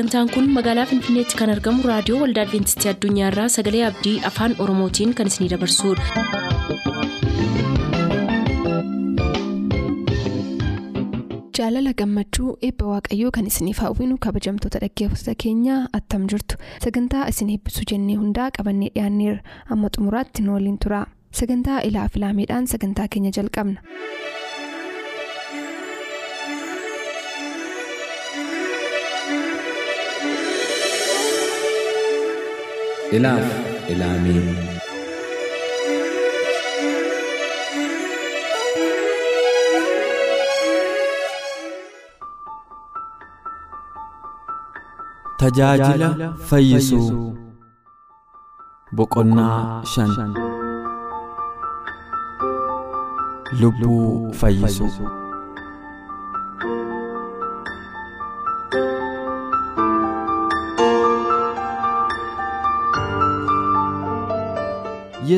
sagantaan 0.00 0.30
kun 0.34 0.46
magaalaa 0.56 0.84
finfinneetti 0.90 1.36
kan 1.40 1.50
argamu 1.54 1.84
raadiyoo 1.90 2.20
waldaa 2.22 2.44
adventistii 2.48 2.90
addunyaarraa 2.92 3.48
sagalee 3.56 3.84
abdii 3.90 4.16
afaan 4.32 4.56
oromootiin 4.66 5.14
kan 5.20 5.32
isinidabarsudha. 5.32 6.28
jaalala 11.58 11.92
gammachuu 12.00 12.50
eebba 12.68 12.86
waaqayyoo 12.92 13.30
kan 13.36 13.46
isiniif 13.50 13.78
hawwinu 13.84 14.16
kabajamtoota 14.26 14.78
dhaggeeffattoota 14.84 15.34
keenyaa 15.44 15.80
attam 15.98 16.26
jirtu 16.32 16.56
sagantaa 16.84 17.24
isin 17.32 17.50
eebbisuu 17.54 17.84
jennee 17.92 18.16
hundaa 18.22 18.48
qabannee 18.58 18.90
dhiyaanneerra 18.94 19.40
amma 19.76 19.90
xumuraatti 19.96 20.42
nu 20.46 20.54
waliin 20.56 20.78
tura 20.84 21.00
sagantaa 21.40 21.80
ilaa 21.90 22.08
filaameedhaan 22.14 22.66
sagantaa 22.74 23.08
keenya 23.14 23.30
jalqabna. 23.38 23.80
Ilaaf 33.16 33.46
ilaamee 33.92 34.42
Tajaajila 45.40 46.08
fayyisuu 46.48 47.36
boqonnaa 48.96 49.82
shan. 49.92 50.10
Lubbuu 53.60 54.32
fayyisuu 54.40 54.90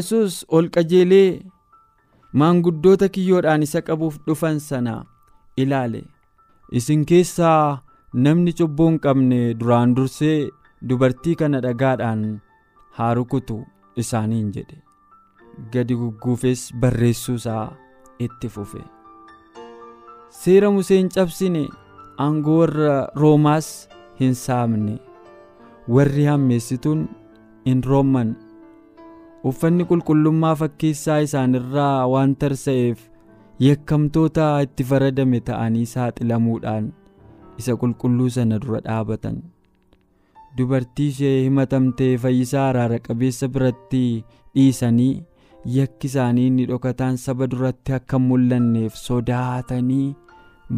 Yesus 0.02 0.42
ol 0.58 0.66
qajeelee 0.74 1.42
maanguddoota 2.40 3.06
kiyyoodhaan 3.14 3.62
isa 3.66 3.80
qabuuf 3.88 4.16
dhufan 4.26 4.58
sana 4.68 4.94
ilaale. 5.62 6.00
Isin 6.78 7.04
keessaa 7.10 7.82
namni 8.24 8.52
cubbuu 8.60 8.88
hin 8.88 8.98
qabne 9.04 9.38
duraan 9.60 9.94
dursee 9.98 10.48
dubartii 10.88 11.34
kana 11.42 11.60
dhagaadhaan 11.66 12.24
haa 12.98 13.12
rukutu 13.18 13.58
isaaniin 14.04 14.50
jedhe. 14.56 14.78
Gadi 15.72 15.94
gugguufes 16.02 16.64
barreessuu 16.84 17.34
isaa 17.42 17.64
itti 18.26 18.48
fufe. 18.56 18.82
Seera 20.42 20.70
museen 20.78 21.08
cabsine 21.14 21.64
aangoo 22.26 22.58
warra 22.60 22.94
roomaas 23.22 23.68
hin 24.20 24.34
saamne. 24.46 24.98
Warri 25.88 26.24
hammeessituun 26.30 27.06
hin 27.66 27.82
roomman 27.92 28.34
uffanni 29.50 29.84
qulqullummaa 29.90 30.54
fakkeessaa 30.60 31.18
isaanirraa 31.28 32.06
waan 32.12 32.34
tarsa'eef 32.42 33.00
yakkamtoota 33.66 34.46
itti 34.66 34.84
faradame 34.90 35.40
ta'anii 35.48 35.86
saaxilamuudhaan 35.94 36.86
isa 37.62 37.76
qulqulluu 37.82 38.28
sana 38.36 38.58
dura 38.62 38.80
dhaabatan. 38.86 39.42
Dubartii 40.56 41.08
ishee 41.14 41.34
himatamtee 41.42 42.12
fayyisaa 42.22 42.68
araara 42.70 42.98
qabeessa 43.08 43.48
biratti 43.56 44.02
dhiisanii 44.54 45.12
yakki 45.76 46.06
isaanii 46.12 46.46
inni 46.52 46.66
dhokataan 46.70 47.16
saba 47.24 47.46
duratti 47.52 47.92
akka 47.98 48.16
hin 48.20 48.26
mul'anneef 48.30 48.94
sodaatanii 49.02 50.08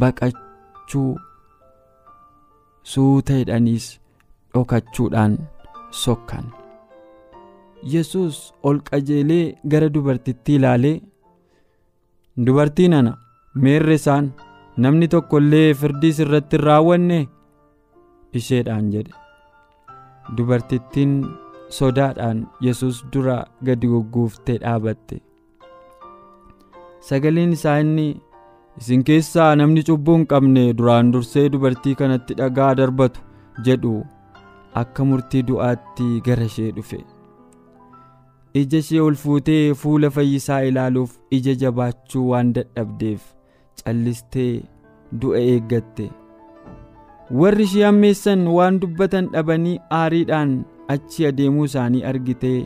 baqachuu 0.05 1.09
suuta 2.93 3.39
hidhaniis 3.41 3.89
dhokachuudhaan 4.55 5.39
sokkan 6.05 6.45
yesus 7.93 8.37
ol 8.69 8.79
qajeelee 8.89 9.45
gara 9.73 9.89
dubartittii 9.95 10.57
ilaalee 10.61 10.97
dubartii 12.47 12.89
nana 12.93 13.13
meerre 13.55 13.95
isaan? 14.01 14.33
Namni 14.85 15.09
tokko 15.09 15.39
illee 15.43 15.75
firdiis 15.81 16.19
irratti 16.25 16.57
hin 16.59 16.65
raawwanne 16.67 17.19
isheedhaan 18.41 18.89
jedhe. 18.95 19.13
Dubartittiin 20.37 21.13
sodaadhaan 21.77 22.41
yesus 22.67 23.05
dura 23.13 23.37
gadi 23.69 23.87
gugguuftee 23.93 24.59
dhaabatte. 24.65 25.21
Sagaleen 27.09 27.53
isaa 27.59 27.77
inni 27.85 28.07
isin 28.81 29.05
keessaa 29.11 29.55
namni 29.61 29.83
cubbuu 29.91 30.17
hin 30.19 30.27
qabne 30.33 30.65
duraan 30.81 31.13
dursee 31.17 31.47
dubartii 31.55 31.95
kanatti 32.03 32.35
dhagaa 32.41 32.75
darbatu 32.81 33.21
jedhu. 33.69 33.95
Akka 34.83 35.05
murtii 35.11 35.43
du'aatti 35.49 36.07
gara 36.27 36.45
ishee 36.51 36.71
dhufe 36.77 36.99
ija 38.61 38.79
ishee 38.83 39.01
ol 39.07 39.15
fuutee 39.23 39.75
fuula 39.81 40.11
fayyisaa 40.17 40.61
ilaaluuf 40.71 41.17
ija 41.39 41.55
jabaachuu 41.63 42.29
waan 42.31 42.53
dadhabdeef 42.59 43.23
callistee 43.83 44.53
du'a 45.23 45.41
eeggatte. 45.55 46.07
Warri 47.41 47.65
ishee 47.69 47.85
hammeessan 47.87 48.47
waan 48.57 48.79
dubbatan 48.81 49.29
dhabanii 49.35 49.79
aariidhaan 49.99 50.55
achi 50.95 51.27
adeemuu 51.31 51.65
isaanii 51.71 52.03
argitee 52.11 52.57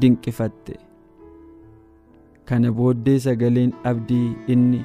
dinqifatte. 0.00 0.74
Kana 2.44 2.72
booddee 2.78 3.18
sagaleen 3.26 3.72
abdii 3.90 4.32
inni 4.54 4.80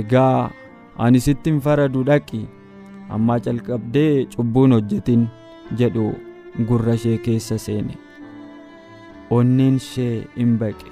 egaa 0.00 0.50
ani 1.04 1.20
sitti 1.26 1.50
hin 1.50 1.60
faradu 1.66 2.02
dhaqi 2.08 2.40
ammaa 3.16 3.38
calqabdee 3.46 4.24
cubbuun 4.34 4.72
hojjetin 4.76 5.26
jedhu 5.80 6.06
gurra 6.68 6.94
ishee 7.00 7.18
keessa 7.26 7.58
seene 7.66 7.96
onneen 9.36 9.76
ishee 9.82 10.16
hin 10.36 10.56
baqe. 10.62 10.90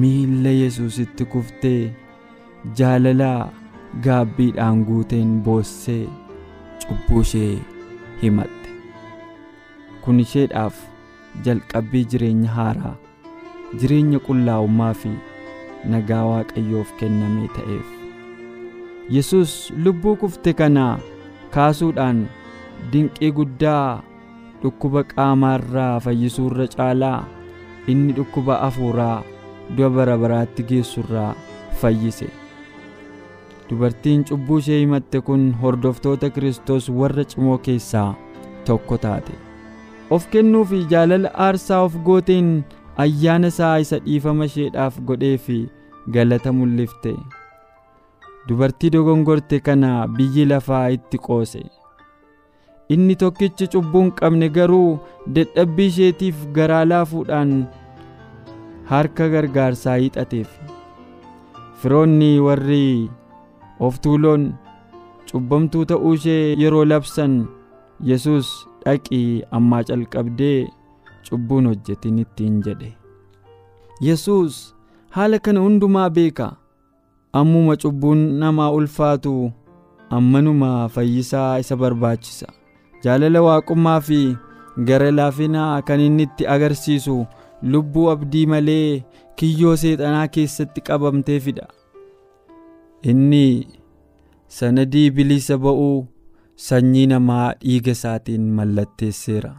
Miilla 0.00 0.50
yesuusitti 0.62 1.24
kuftee 1.34 1.92
jaalalaa 2.80 3.50
gaabbiidhaan 4.06 4.84
guuteen 4.90 5.32
boossee 5.48 6.02
cubbuu 6.86 7.20
ishee 7.26 7.58
himatte. 8.22 8.68
Kun 10.04 10.20
isheedhaaf 10.26 10.76
jalqabbii 11.44 12.04
jireenya 12.12 12.50
haaraa 12.58 12.94
jireenya 13.80 14.18
qullaa'ummaa 14.28 14.92
fi 15.02 15.10
nagaa 15.94 16.22
waaqayyoof 16.30 16.90
kennamee 17.02 17.48
ta'eef. 17.58 17.86
Yesus 19.16 19.52
lubbuu 19.84 20.16
kufte 20.22 20.52
kana 20.62 20.86
kaasuudhaan 21.54 22.20
dinqii 22.92 23.30
guddaa 23.38 24.02
dhukkuba 24.62 25.02
qaamaarraa 25.14 26.00
fayyisuurra 26.06 26.66
caalaa. 26.76 27.24
Inni 27.92 28.12
dhukkuba 28.18 28.56
hafuuraa 28.64 29.22
du'a 29.76 29.90
bara 29.96 30.16
baraatti 30.24 30.62
geessurraa 30.70 31.30
fayyise. 31.80 32.28
Dubartiin 33.70 34.24
cubbuu 34.28 34.58
ishee 34.62 34.78
himatte 34.80 35.20
kun 35.28 35.44
hordoftoota 35.62 36.30
Kiristoos 36.30 36.88
warra 37.00 37.24
cimoo 37.24 37.58
keessaa 37.58 38.14
tokko 38.64 38.98
taate. 39.04 39.32
Of 40.10 40.26
kennuu 40.30 40.64
fi 40.72 40.82
jaalala 40.90 41.30
aarsaa 41.46 41.80
of 41.88 41.96
gooteen 42.08 42.50
ayyaana 43.04 43.46
isaa 43.54 43.76
isa 43.84 43.98
dhiifama 44.06 44.44
isheedhaaf 44.50 44.98
godhee 45.10 45.36
fi 45.46 45.56
galata 46.16 46.52
mul'ifte. 46.52 47.14
Dubartii 48.48 48.90
dogongorte 48.92 49.60
kana 49.60 49.90
biyyi 50.16 50.44
lafaa 50.52 50.86
itti 50.96 51.18
qoose 51.26 51.62
inni 52.94 53.14
tokkichi 53.22 53.66
cubbuu 53.74 54.02
hin 54.04 54.10
qabne 54.20 54.48
garuu 54.56 54.98
dadhabbii 55.38 55.86
isheetiif 55.92 56.46
garaa 56.58 56.84
laafuudhaan 56.90 57.52
harka 58.90 59.28
gargaarsaa 59.34 59.96
hiixateef. 60.02 60.48
Firoonni 61.80 62.30
warri 62.46 63.10
of 63.80 64.00
tuuloon 64.06 64.52
cubbamtuu 65.30 65.84
ta'uu 65.92 66.14
ishee 66.18 66.54
yeroo 66.62 66.84
labsan 66.92 67.36
yesus 68.10 68.50
dhaqii 68.84 69.42
ammaa 69.58 69.82
calqabdee 69.90 70.58
cubbuun 71.28 71.66
hojjetin 71.70 72.18
ittiin 72.24 72.60
jedhe. 72.66 72.90
Yesus 74.08 74.74
haala 75.16 75.38
kana 75.38 75.60
hundumaa 75.66 76.10
beeka. 76.10 76.48
Ammuma 77.40 77.76
cubbuun 77.82 78.18
namaa 78.40 78.70
ulfaatu 78.78 79.34
ammanuma 80.16 80.88
fayyisaa 80.94 81.58
isa 81.62 81.76
barbaachisa 81.82 82.46
jaalala 83.04 83.42
waaqummaa 83.46 84.00
fi 84.08 84.20
gara 84.88 85.10
laafinaa 85.18 85.82
kan 85.88 86.00
inni 86.00 86.22
itti 86.28 86.46
agarsiisu 86.54 87.16
lubbuu 87.74 88.10
abdii 88.14 88.46
malee 88.52 89.02
kiyyoo 89.36 89.76
seexanaa 89.82 90.28
keessatti 90.36 90.80
qabamtee 90.88 91.40
fida. 91.40 91.66
Inni 93.10 93.66
sanadii 94.58 95.10
bilisa 95.10 95.58
ba'uu 95.58 96.06
sanyii 96.68 97.06
namaa 97.12 97.52
dhiiga 97.62 97.90
isaatiin 97.98 98.44
mallatteesseera. 98.58 99.52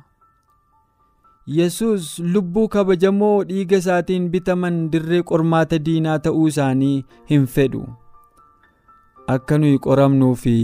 Yesus 1.48 2.20
lubbuu 2.20 2.68
kabajamoo 2.76 3.44
dhiiga 3.50 3.78
isaatiin 3.84 4.30
bitaman 4.36 4.78
dirree 4.92 5.24
qormaata 5.32 5.80
diinaa 5.88 6.20
ta'uu 6.28 6.48
isaanii 6.52 7.04
hin 7.32 7.46
fedhu. 7.56 7.84
Akka 9.36 9.58
nuyi 9.58 9.80
qoramnuu 9.88 10.36
fi 10.44 10.56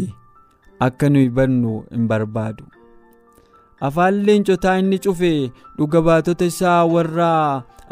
akka 0.87 1.09
nuyi 1.09 1.29
bannu 1.37 1.73
hin 1.91 2.07
barbaadu. 2.11 2.63
afaan 3.87 4.15
leencotaa 4.27 4.77
inni 4.83 4.97
cufe 5.03 5.33
dhuga 5.77 6.01
baatota 6.07 6.45
isaa 6.51 6.85
warra 6.93 7.29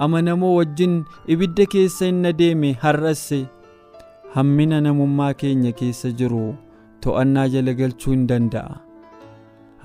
amanamoo 0.06 0.56
wajjin 0.60 0.95
ibidda 1.36 1.66
keessa 1.74 2.06
hin 2.10 2.25
adeeme 2.31 2.72
har'asse 2.81 3.39
hammina 4.36 4.81
namummaa 4.88 5.34
keenya 5.44 5.72
keessa 5.81 6.12
jiru 6.22 6.44
to'annaa 7.06 7.48
jala 7.54 7.74
galchuu 7.80 8.12
hin 8.16 8.25
danda'a. 8.31 8.75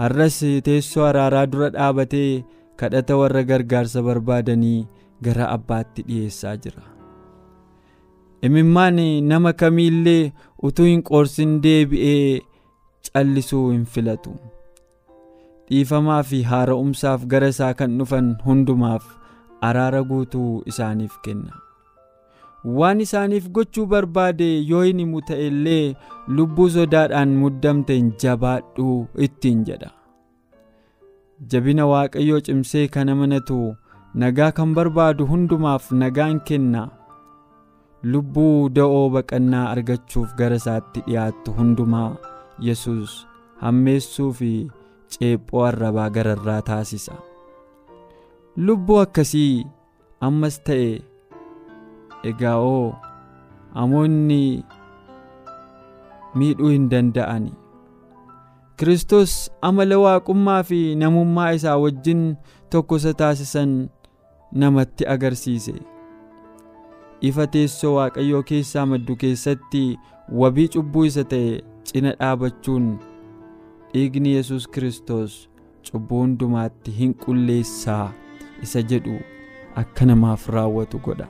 har'as 0.01 0.39
teessoo 0.69 1.05
araaraa 1.11 1.47
dura 1.53 1.71
dhaabatee 1.77 2.45
kadhata 2.83 3.17
warra 3.23 3.43
gargaarsa 3.51 4.03
barbaadanii 4.09 4.79
gara 5.27 5.49
abbaatti 5.57 6.03
dhiyeessaa 6.09 6.57
jira. 6.67 6.83
imimmaan 8.43 8.99
nama 9.31 9.53
kamiillee 9.53 10.33
utuu 10.69 10.85
hin 10.91 11.03
qoorsin 11.09 11.61
deebi'ee 11.67 12.41
callisuu 13.15 13.65
hin 13.71 13.85
filatu. 13.95 14.33
dhiifamaa 15.71 16.23
fi 16.31 16.39
haara'umsaaf 16.51 17.23
gara 17.33 17.49
isaa 17.55 17.73
kan 17.81 17.99
dhufan 17.99 18.31
hundumaaf 18.47 19.05
araara 19.69 20.03
guutuu 20.11 20.63
isaaniif 20.73 21.15
kenna. 21.27 21.53
waan 22.79 23.01
isaaniif 23.05 23.49
gochuu 23.59 23.87
barbaade 23.93 24.49
yoo 24.71 24.83
hin 24.89 24.99
himu 25.05 25.21
ta'e 25.29 25.47
illee 25.53 25.95
lubbuu 26.39 26.69
sodaadhaan 26.77 27.29
muddamteen 27.43 28.11
jabaadhuu 28.25 28.97
ittiin 29.29 29.63
jedha. 29.69 29.91
jabina 31.53 31.87
waaqayyoo 31.93 32.41
cimsee 32.49 32.89
kan 32.97 33.09
amanatu 33.15 33.61
nagaa 34.25 34.51
kan 34.59 34.75
barbaadu 34.81 35.27
hundumaaf 35.31 35.89
nagaan 36.03 36.41
kenna. 36.51 36.83
lubbuu 38.13 38.69
da'oo 38.77 39.03
baqannaa 39.17 39.65
argachuuf 39.73 40.31
gara 40.39 40.57
isaatti 40.61 41.01
dhiyaattu 41.09 41.53
hundumaa 41.59 42.09
yesus 42.67 43.11
hammeessuu 43.63 44.33
fi 44.39 44.51
ceephoo 45.15 45.65
arrabaa 45.71 46.11
gararraa 46.17 46.63
taasisa. 46.71 47.13
lubbuu 48.57 48.99
akkasii 49.01 49.67
ammas 50.27 50.57
ta'e 50.67 50.89
egaa 52.31 52.57
oo 52.73 52.95
amoonni 53.83 54.41
miidhuu 56.35 56.69
hin 56.75 56.89
danda'ani. 56.91 57.53
Kiristoos 58.77 59.33
amala 59.69 59.99
waaqummaa 60.05 60.63
fi 60.69 60.81
namummaa 61.03 61.51
isaa 61.59 61.77
wajjin 61.85 62.23
tokko 62.71 62.97
isa 63.01 63.15
taasisan 63.23 63.73
namatti 64.63 65.07
agarsiise. 65.15 65.75
Ifa 67.31 67.47
teessoo 67.57 67.95
waaqayyoo 67.97 68.43
keessaa 68.53 68.87
maddu 68.93 69.17
keessatti 69.25 69.83
wabii 70.43 70.69
cubbuu 70.77 71.05
isa 71.11 71.25
ta'e 71.35 71.61
cina 71.93 72.13
dhaabachuun 72.21 72.87
dhiigni 73.93 74.35
yesus 74.37 74.67
Kiristoos 74.75 75.33
cubbuu 75.91 76.21
hundumaatti 76.25 76.91
hin 76.99 77.15
qulleessaa 77.25 78.05
isa 78.67 78.83
jedhu 78.93 79.17
akka 79.83 80.07
namaaf 80.11 80.49
raawwatu 80.57 80.99
godha. 81.07 81.27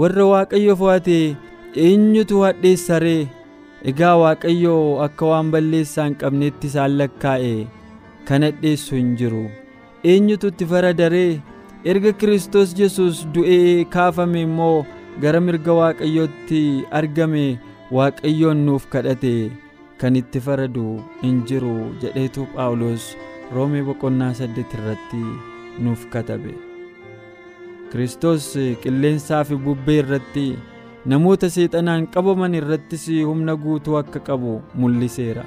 warra 0.00 0.24
waaqayyo 0.32 0.74
fo'ate 0.80 1.18
eenyutu 1.86 2.40
hadheessa 2.46 2.98
ree? 3.04 3.28
Egaa 3.90 4.16
waaqayyoo 4.22 4.98
akka 5.06 5.26
waan 5.30 5.50
balleessaa 5.54 6.04
hin 6.08 6.14
qabneetti 6.22 6.66
isaan 6.72 6.96
lakkaa'e 7.00 7.54
kan 8.28 8.42
hadheessu 8.46 8.94
hin 8.98 9.14
jiru. 9.22 9.44
Eenyutu 10.12 10.46
itti 10.52 10.66
faradaree 10.72 11.40
erga 11.92 12.12
kiristoos 12.20 12.74
yesus 12.80 13.24
du'ee 13.34 13.84
kaafame 13.96 14.42
immoo 14.48 14.86
gara 15.22 15.40
mirga 15.46 15.72
waaqayyootti 15.80 16.62
argame 17.00 17.44
waaqayyoon 17.96 18.58
nuuf 18.66 18.84
kadhate 18.92 19.34
kan 20.00 20.16
itti 20.20 20.40
faradu 20.46 20.86
hin 21.22 21.36
jiru 21.48 21.74
jedheetu 22.02 22.46
phaawulos 22.54 23.04
roomee 23.54 23.82
boqonnaa 23.88 24.32
saddeet 24.40 24.74
irratti 24.78 25.22
nuuf 25.84 26.02
katabe. 26.12 26.52
Kiristoos 27.90 28.46
qilleensaa 28.82 29.42
fi 29.48 29.56
bubbee 29.66 29.98
irratti 30.02 30.46
namoota 31.12 31.48
seexanaan 31.54 32.06
qabaman 32.14 32.54
irrattis 32.60 33.06
humna 33.28 33.54
guutuu 33.64 33.96
akka 34.00 34.20
qabu 34.28 34.52
mul'iseera. 34.80 35.44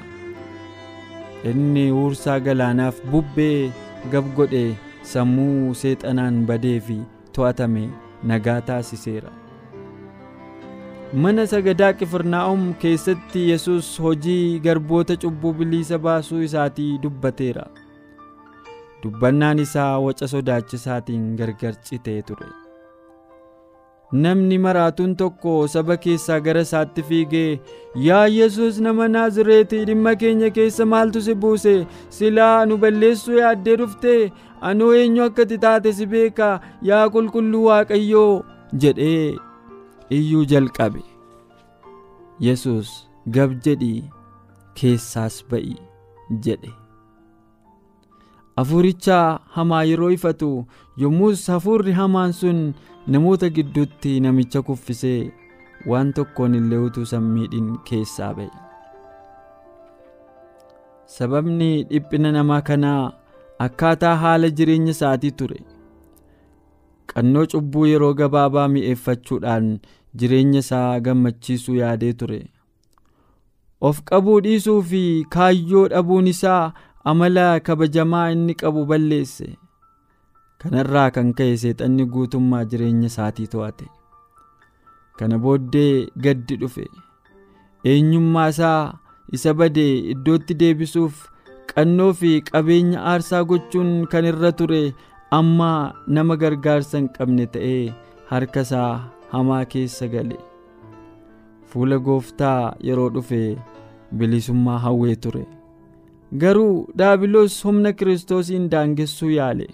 Inni 1.50 1.90
huursaa 1.96 2.40
galaanaaf 2.46 2.98
bubbee 3.12 3.72
gab 4.12 4.26
godhe 4.38 4.64
sammuu 5.12 5.74
seexanaan 5.82 6.42
badee 6.50 6.80
fi 6.88 6.98
to'atame 7.34 7.86
nagaa 8.32 8.62
taasiseera. 8.70 9.30
Mana 11.14 11.44
sagadaa 11.52 11.92
Qifirnaa'um 12.00 12.62
keessatti 12.82 13.42
Yesus 13.50 13.88
hojii 14.06 14.60
garboota 14.68 15.16
cubbuu 15.24 15.54
bilisa 15.62 15.98
baasuu 16.08 16.42
isaatii 16.48 16.98
dubbateera. 17.06 17.66
dubbannaan 19.04 19.60
isaa 19.62 20.00
waca 20.06 20.28
sodaachisaatiin 20.32 21.22
gargar 21.38 21.72
citee 21.88 22.22
ture. 22.26 22.50
Namni 24.26 24.58
maraatuun 24.66 25.16
tokko 25.22 25.54
saba 25.76 25.98
keessaa 26.04 26.38
gara 26.48 26.62
isaatti 26.68 27.04
fiigee 27.08 27.60
yaa 28.08 28.28
yesus 28.36 28.78
nama 28.88 29.08
naazireetii 29.16 29.82
dhimma 29.90 30.14
keenya 30.24 30.50
keessa 30.58 30.86
maaltu 30.94 31.22
si 31.28 31.34
buuse? 31.46 31.74
Silaa 32.18 32.66
nu 32.72 32.78
balleessuu 32.84 33.40
yaaddee 33.40 33.76
dhuftee 33.84 34.20
anoo 34.72 34.92
eenyu 35.04 35.24
akka 35.30 35.42
ati 35.50 35.58
taate 35.68 35.94
si 36.02 36.06
beeka 36.16 36.50
yaa 36.92 37.06
qulqulluu 37.16 37.64
waaqayyoo! 37.70 38.44
jedhee 38.86 39.38
iyyuu 40.18 40.46
jalqabe. 40.52 41.02
Yesus 42.40 42.92
gab 43.36 43.52
jedhii 43.66 44.04
keessaas 44.76 45.42
ba'i 45.52 45.76
jedhe. 46.46 46.72
Hafuuricha 48.56 49.18
hamaa 49.58 49.84
yeroo 49.90 50.10
ifatu 50.16 50.50
yommus 50.98 51.48
hafuurri 51.54 51.92
hamaan 52.00 52.34
sun 52.40 52.60
namoota 53.08 53.50
gidduutti 53.50 54.20
namicha 54.26 54.62
kuffisee 54.62 55.32
waan 55.92 56.14
tokkoon 56.18 56.56
illee 56.60 56.78
utuu 56.88 57.06
sammiidhin 57.14 57.70
keessaa 57.90 58.34
ba'e. 58.40 58.50
sababni 61.16 61.84
dhiphina 61.90 62.32
namaa 62.32 62.62
kanaa 62.68 63.12
akkaataa 63.66 64.16
haala 64.22 64.50
jireenya 64.58 64.92
isaatii 64.96 65.32
ture. 65.40 65.58
Qannoo 67.14 67.46
cubbuu 67.54 67.86
yeroo 67.92 68.14
gabaabaa 68.20 68.68
mi'eeffachuudhaan 68.76 69.68
jireenya 70.16 70.60
isaa 70.66 71.00
gammachiisuu 71.06 71.76
yaadee 71.82 72.14
ture. 72.22 72.40
Of 73.90 74.02
qabuu 74.10 74.40
dhiisuu 74.46 74.82
fi 74.90 75.02
kaayyoo 75.36 75.88
dhabuun 75.94 76.28
isaa 76.34 76.74
amala 77.12 77.60
kabajamaa 77.60 78.30
inni 78.36 78.54
qabu 78.64 78.86
balleesse. 78.92 79.48
Kanarraa 80.62 81.10
kan 81.16 81.34
ka'e 81.38 81.56
seexanni 81.64 82.06
guutummaa 82.16 82.64
jireenya 82.74 83.08
isaatii 83.12 83.48
to'ate. 83.54 83.88
Kana 85.18 85.38
booddee 85.46 86.08
gaddi 86.26 86.56
dhufe. 86.64 86.86
Eenyummaa 87.92 88.50
isaa 88.54 88.94
isa 89.38 89.54
bade 89.54 89.86
iddootti 90.14 90.54
deebisuuf 90.62 91.24
qannoo 91.74 92.12
fi 92.20 92.32
qabeenya 92.52 93.02
aarsaa 93.14 93.44
gochuun 93.50 93.92
kan 94.12 94.26
irra 94.32 94.52
ture 94.60 94.82
amma 95.38 95.72
nama 96.18 96.36
gargaarsa 96.44 96.98
hin 97.00 97.08
qabne 97.18 97.46
ta'ee 97.56 97.84
harka 98.32 98.62
isaa 98.68 98.92
hamaa 99.32 99.66
keessa 99.66 100.08
gale. 100.08 100.38
Fuula 101.70 101.98
gooftaa 102.06 102.76
yeroo 102.88 103.10
dhufe 103.16 103.58
bilisummaa 104.18 104.80
hawwee 104.86 105.16
ture. 105.16 105.46
garuu 106.42 106.88
daabiloos 107.00 107.56
humna 107.66 107.92
kiristoosiin 108.00 108.68
daangessuu 108.74 109.30
yaale. 109.32 109.66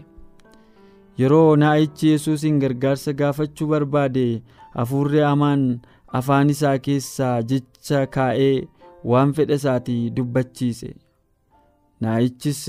Yeroo 1.20 1.56
naa'ichi 1.62 2.10
yesuusiin 2.12 2.60
gargaarsa 2.64 3.14
gaafachuu 3.20 3.68
barbaade 3.74 4.24
hafuurri 4.78 5.20
hamaan 5.26 5.66
afaan 6.20 6.50
isaa 6.54 6.78
keessaa 6.88 7.36
jecha 7.52 8.02
kaa'ee 8.16 8.68
waan 9.12 9.34
fedha 9.40 9.54
isaatii 9.62 10.10
dubbachiise. 10.16 10.90
Naa'ichis 12.02 12.64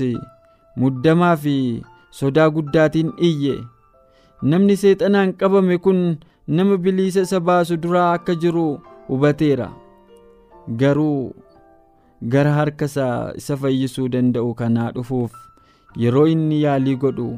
muddamaa 0.83 1.35
fi 1.43 1.55
sodaa 2.21 2.49
guddaatiin 2.55 3.11
iyye. 3.29 3.55
Namni 4.41 4.77
seexanaan 4.83 5.33
qabame 5.39 5.77
kun 5.77 6.01
nama 6.57 6.77
bilisa 6.83 7.21
isa 7.27 7.39
baasu 7.47 7.77
duraa 7.83 8.13
akka 8.17 8.35
jiru 8.41 8.65
hubateera. 9.09 9.69
Garuu 10.79 11.33
gara 12.33 12.51
harka 12.57 12.85
isa 13.41 13.57
fayyisuu 13.61 14.07
danda'u 14.15 14.51
kanaa 14.61 14.91
dhufuuf 14.97 15.31
yeroo 16.03 16.27
inni 16.33 16.61
yaalii 16.65 16.95
godhu 17.03 17.29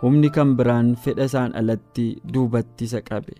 humni 0.00 0.30
kan 0.36 0.56
biraan 0.58 0.90
fedha 1.04 1.24
isaan 1.30 1.54
alatti 1.60 2.08
duubatti 2.34 2.84
isa 2.90 3.00
qabe. 3.08 3.34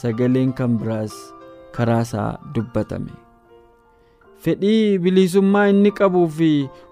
Sagaleen 0.00 0.52
kan 0.58 0.78
biraas 0.80 1.14
karaa 1.76 2.00
isaa 2.06 2.30
dubbatame. 2.54 3.12
Fedhii 4.44 4.98
bilisummaa 5.04 5.66
inni 5.72 5.90
qabuu 5.98 6.26
fi 6.38 6.48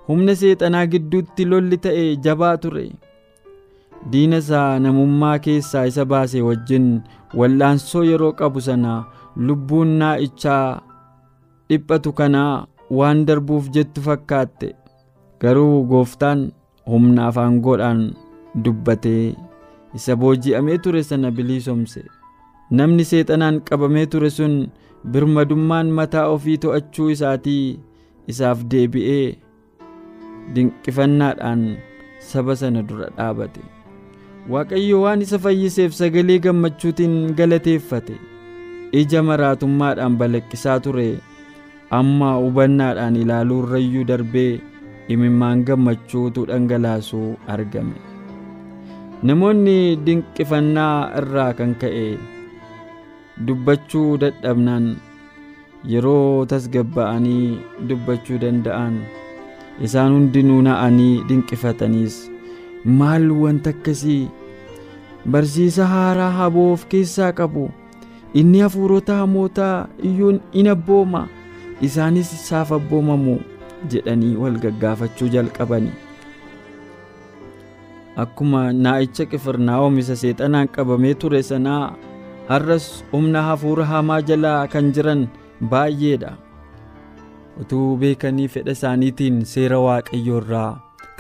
humna 0.09 0.35
seexanaa 0.43 0.87
gidduutti 0.93 1.45
lolli 1.51 1.77
ta'e 1.87 2.05
jabaa 2.27 2.57
ture 2.63 2.85
diina 4.11 4.37
isaa 4.43 4.79
namummaa 4.79 5.39
keessaa 5.39 5.87
isa 5.91 6.05
baase 6.05 6.43
wajjin 6.49 6.87
wallaansoo 7.39 8.05
yeroo 8.11 8.33
qabu 8.41 8.61
sana 8.61 9.05
lubbuun 9.37 9.89
naa'ichaa 10.01 10.81
dhiphatu 11.69 12.13
kanaa 12.13 12.67
waan 12.99 13.25
darbuuf 13.27 13.69
jettu 13.75 14.01
fakkaatte. 14.07 14.75
Garuu 15.41 15.85
gooftaan 15.91 16.41
humna 16.87 17.27
afaangoodhaan 17.29 18.03
dubbatee 18.65 19.35
isa 19.95 20.17
booji'amee 20.17 20.79
ture 20.79 21.03
sana 21.03 21.31
biliisomse. 21.31 22.03
Namni 22.71 23.05
seexanaan 23.05 23.61
qabamee 23.69 24.07
ture 24.07 24.31
sun 24.31 24.55
birmadummaan 25.13 25.91
mataa 25.99 26.27
ofii 26.35 26.59
to'achuu 26.59 27.09
isaatii 27.15 27.79
isaaf 28.35 28.59
deebi'ee 28.71 29.27
dinqifannaadhaan 30.55 31.63
saba 32.31 32.57
sana 32.57 32.83
dura 32.89 33.09
dhaabate 33.17 33.61
waaqayyo 34.51 35.03
waan 35.05 35.23
isa 35.25 35.39
fayyiseef 35.39 35.95
sagalee 35.95 36.39
gammachuutiin 36.45 37.35
galateeffate. 37.39 38.17
Ija 39.01 39.23
maraatummaadhaan 39.29 40.17
balaqqisaa 40.21 40.81
ture. 40.85 41.09
Amma 41.99 42.35
hubannaadhaan 42.43 43.17
ilaaluu 43.23 43.61
irrayyuu 43.65 44.05
darbee 44.11 44.61
imimmaan 45.15 45.65
gammachuutu 45.69 46.47
dhangalaasuu 46.51 47.37
argame. 47.55 47.95
Namoonni 49.23 49.97
dinqifannaa 50.07 51.13
irraa 51.21 51.53
kan 51.59 51.75
ka'e 51.83 52.07
dubbachuu 53.47 54.19
dadhabnaan 54.23 54.87
yeroo 55.93 56.47
tasgabba'anii 56.53 57.59
dubbachuu 57.89 58.39
danda'an. 58.45 58.99
Isaan 59.87 60.13
hundinuu 60.17 60.61
na'anii 60.67 61.25
dinqifataniis 61.29 62.17
maal 62.85 63.31
wanta 63.31 63.71
akkasii 63.71 64.29
barsiisa 65.27 65.87
haaraa 65.87 66.31
haboo 66.31 66.73
of 66.73 66.87
keessaa 66.87 67.33
qabu. 67.33 67.71
Inni 68.35 68.61
hafuurota 68.61 69.15
hamootaa 69.17 69.89
iyyuu 70.03 70.39
in 70.53 70.67
abbooma. 70.69 71.29
Isaanis 71.81 72.33
isaaf 72.33 72.73
abboomamu 72.73 73.41
jedhanii 73.91 74.37
wal 74.37 74.59
gaggaafachuu 74.59 75.29
jalqabani. 75.29 75.93
Akkuma 78.17 78.73
naa'icha 78.73 79.25
qifirnaa'om 79.27 79.99
isa 79.99 80.17
seexanaan 80.17 80.69
qabamee 80.69 81.15
ture 81.15 81.43
sanaa 81.43 81.95
har'as 82.49 82.87
humna 83.13 83.43
hafuura 83.43 83.85
hamaa 83.89 84.21
jalaa 84.31 84.67
kan 84.69 84.93
jiran 84.93 85.23
baay'eedha 85.71 86.33
utuu 87.61 87.97
beekanii 88.03 88.49
fedha 88.53 88.73
isaaniitiin 88.77 89.39
seera 89.53 89.79
waaqayyoo 89.87 90.41
irraa 90.43 90.71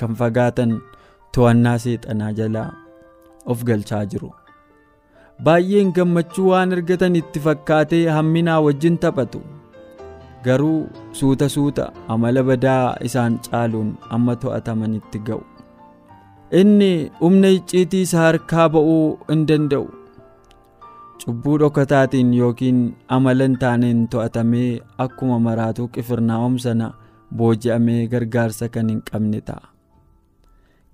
kan 0.00 0.12
fagaatan 0.20 0.74
to'annaa 1.36 1.78
seexanaa 1.84 2.32
jalaa 2.38 2.70
of 3.52 3.64
galchaa 3.68 4.04
jiru. 4.14 4.30
Baay'een 5.44 5.92
gammachuu 5.96 6.48
waan 6.52 6.72
argatan 6.76 7.16
itti 7.20 7.40
fakkaatee 7.46 8.04
hamminaa 8.16 8.60
wajjin 8.66 8.98
taphatu. 9.04 9.40
Garuu 10.44 10.90
suuta 11.20 11.48
suuta 11.54 11.86
amala 12.14 12.42
badaa 12.50 12.84
isaan 13.08 13.38
caaluun 13.46 13.90
amma 14.16 14.36
to'atamanitti 14.44 15.18
ga'u. 15.30 15.42
Inni 16.60 16.92
humna 17.20 17.48
icciitii 17.58 18.02
isa 18.08 18.18
harkaa 18.26 18.68
ba'uu 18.76 19.18
hin 19.30 19.46
danda'u. 19.50 19.86
Cubbuu 21.24 21.58
dhokataatiin 21.62 22.32
yookiin 22.40 22.80
amala 23.16 23.44
hin 23.48 23.56
taaneen 23.64 24.00
to'atamee 24.14 24.70
akkuma 25.04 25.38
maraatuu 25.48 25.88
qifirnaa'om 25.96 26.58
sana 26.64 26.88
booji'amee 27.40 28.00
gargaarsa 28.14 28.68
kan 28.76 28.88
hin 28.92 29.02
qabne 29.10 29.40
ta'a 29.50 29.71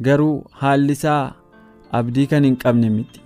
garuu 0.07 0.45
haalli 0.61 0.93
isaa 0.99 1.35
abdii 1.99 2.27
kan 2.33 2.45
hin 2.49 2.57
qabne 2.65 2.89
miti. 2.97 3.21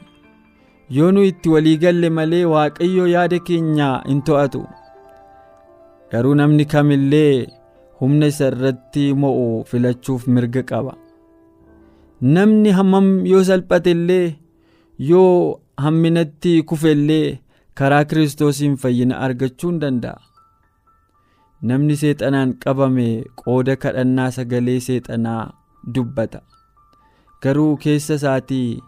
Yoo 0.96 1.10
nu 1.12 1.22
itti 1.30 1.48
walii 1.54 1.76
galle 1.82 2.08
malee 2.18 2.44
waaqayyo 2.52 3.06
yaada 3.14 3.38
keenya 3.48 3.88
hin 4.08 4.22
to'atu. 4.28 4.62
Garuu 6.12 6.34
namni 6.40 6.64
kamillee 6.72 7.46
humna 8.00 8.26
isa 8.32 8.48
irratti 8.52 9.04
mo'u 9.24 9.46
filachuuf 9.70 10.26
mirga 10.34 10.62
qaba. 10.70 10.94
Namni 12.34 12.70
hammam 12.78 13.08
yoo 13.26 13.42
salphate 13.50 13.90
illee 13.96 14.34
yoo 15.10 15.60
hamminatti 15.84 16.52
kufe 16.68 16.92
illee 16.96 17.38
karaa 17.80 18.04
kiristoosiin 18.10 18.76
fayyina 18.82 19.18
argachuu 19.26 19.70
hin 19.70 19.80
danda'a. 19.84 20.20
Namni 21.70 21.96
seexanaan 22.02 22.52
qabame 22.64 23.08
qooda 23.42 23.76
kadhannaa 23.82 24.30
sagalee 24.36 24.80
seexanaa 24.86 25.42
dubbata 25.94 26.40
garuu 27.42 27.76
keessa 27.84 28.14
isaatii 28.20 28.82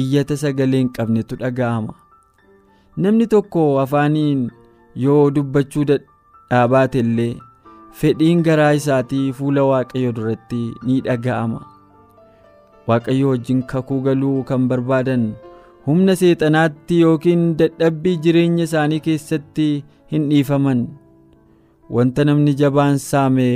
iyyata 0.00 0.36
sagalee 0.42 0.78
hin 0.82 0.90
qabnetu 0.98 1.36
dhaga'ama. 1.42 1.94
Namni 2.96 3.26
tokko 3.34 3.64
afaaniin 3.82 4.44
yoo 5.04 5.30
dubbachuu 5.34 5.84
dadhabaate 5.90 6.98
illee 7.04 7.32
fedhiin 8.00 8.42
garaa 8.48 8.72
isaatii 8.80 9.32
fuula 9.40 9.64
waaqayyo 9.70 10.12
duratti 10.20 10.62
ni 10.86 11.00
dhaga'ama. 11.08 11.60
Waaqayyo 12.88 13.28
wajjin 13.34 13.62
kakuu 13.72 14.00
galuu 14.06 14.42
kan 14.48 14.68
barbaadan 14.68 15.26
humna 15.86 16.16
seexanaatti 16.20 17.00
yookiin 17.00 17.44
dadhabbii 17.60 18.16
jireenya 18.24 18.64
isaanii 18.68 19.00
keessatti 19.08 19.68
hin 20.12 20.28
dhiifaman. 20.30 20.86
Wanta 21.96 22.24
namni 22.28 22.54
jabaan 22.60 22.98
saame 23.04 23.48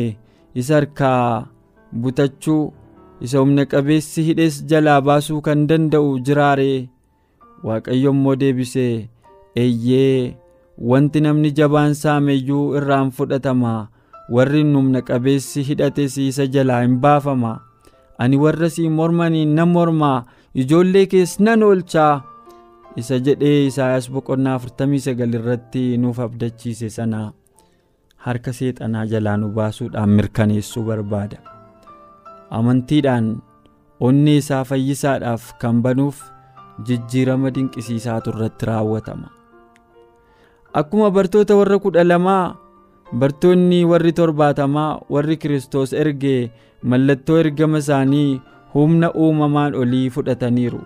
isa 0.63 0.75
harkaa 0.79 1.47
butachuu 2.05 2.63
isa 3.25 3.39
humna 3.43 3.65
qabeessi 3.73 4.23
hidhes 4.29 4.57
jalaa 4.71 5.01
baasuu 5.09 5.41
kan 5.47 5.67
danda'u 5.71 6.19
jiraaree 6.27 6.89
waaqayyo 7.67 8.11
immoo 8.15 8.37
deebisee 8.43 9.09
eeyyee 9.63 10.37
wanti 10.91 11.21
namni 11.25 11.51
jabaan 11.59 11.95
saame 11.95 12.35
iyyuu 12.35 12.75
irraan 12.79 13.11
fudhatama. 13.17 13.89
Warri 14.35 14.63
humna 14.63 15.01
qabeessi 15.09 15.63
hidhates 15.69 16.17
isa 16.19 16.47
jalaa 16.47 16.81
hin 16.83 16.97
baafama. 17.05 17.53
Ani 18.19 18.37
warra 18.45 18.71
sii 18.71 18.89
mormaniin 18.89 19.55
nan 19.59 19.69
mormaa 19.69 20.25
ijoollee 20.55 21.07
kees 21.07 21.39
nan 21.41 21.63
oolchaa. 21.63 22.23
Isa 22.97 23.19
jedhee 23.27 23.67
isaayaas 23.67 24.11
boqonnaa 24.15 24.59
49 24.59 25.35
irratti 25.39 25.85
nuuf 25.99 26.19
abdachiise 26.27 26.89
sana 26.97 27.21
harka 28.27 28.53
seexanaa 28.59 29.07
jalaa 29.13 29.37
nu 29.37 29.49
baasuudhaan 29.59 30.11
mirkaneessuu 30.19 30.83
barbaada 30.89 31.39
amantiidhaan 32.59 33.29
onnee 34.09 34.37
isaa 34.43 34.65
fayyisaadhaaf 34.71 35.53
kan 35.63 35.83
banuuf 35.85 36.19
jijjiirama 36.87 37.51
dinqisiisaatu 37.55 38.31
irratti 38.35 38.67
raawwatama. 38.71 39.29
Akkuma 40.81 41.11
bartoota 41.11 41.57
warra 41.57 41.79
kudha 41.85 42.05
lamaa 42.05 42.55
bartoonni 43.21 43.85
warri 43.85 44.13
torbaatamaa 44.19 44.91
warri 45.15 45.37
kiristoos 45.37 45.93
ergee 45.93 46.51
mallattoo 46.83 47.39
ergama 47.43 47.79
isaanii 47.85 48.41
humna 48.75 49.13
uumamaan 49.25 49.75
olii 49.75 50.11
fudhataniiru. 50.11 50.81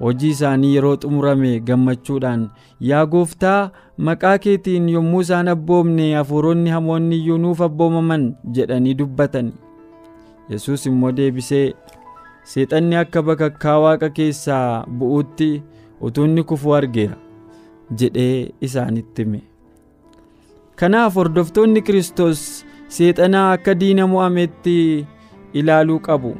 Hojii 0.00 0.30
isaanii 0.34 0.74
yeroo 0.74 0.96
xumurame 1.02 1.60
gammachuudhaan 1.66 2.48
yaa 2.90 3.04
gooftaa 3.06 3.70
maqaa 4.08 4.38
keetiin 4.44 4.88
yommuu 4.94 5.20
isaan 5.26 5.48
abboomne 5.54 6.14
hafuuronni 6.14 6.70
hamoonni 6.74 7.16
iyyuu 7.16 7.38
nuuf 7.44 7.60
abboomaman 7.68 8.24
jedhanii 8.56 8.94
dubbatan 9.02 9.52
yesus 10.50 10.86
immoo 10.86 11.12
deebisee 11.16 11.74
seexanni 12.52 12.96
akka 12.96 13.22
bakakkaa 13.22 13.78
waaqa 13.84 14.08
keessaa 14.18 14.84
bu'uutti 14.98 15.50
utuu 16.00 16.24
inni 16.28 16.42
kufuu 16.50 16.74
argeera 16.74 17.16
jedhee 17.98 18.52
isaanitti 18.60 19.22
hime. 19.24 19.40
Kanaaf 20.76 21.14
hordoftoonni 21.20 21.82
kiristoos 21.82 22.42
seexanaa 22.88 23.52
akka 23.52 23.74
diina 23.80 24.06
mo'ametti 24.06 25.06
ilaaluu 25.60 26.00
qabu. 26.06 26.32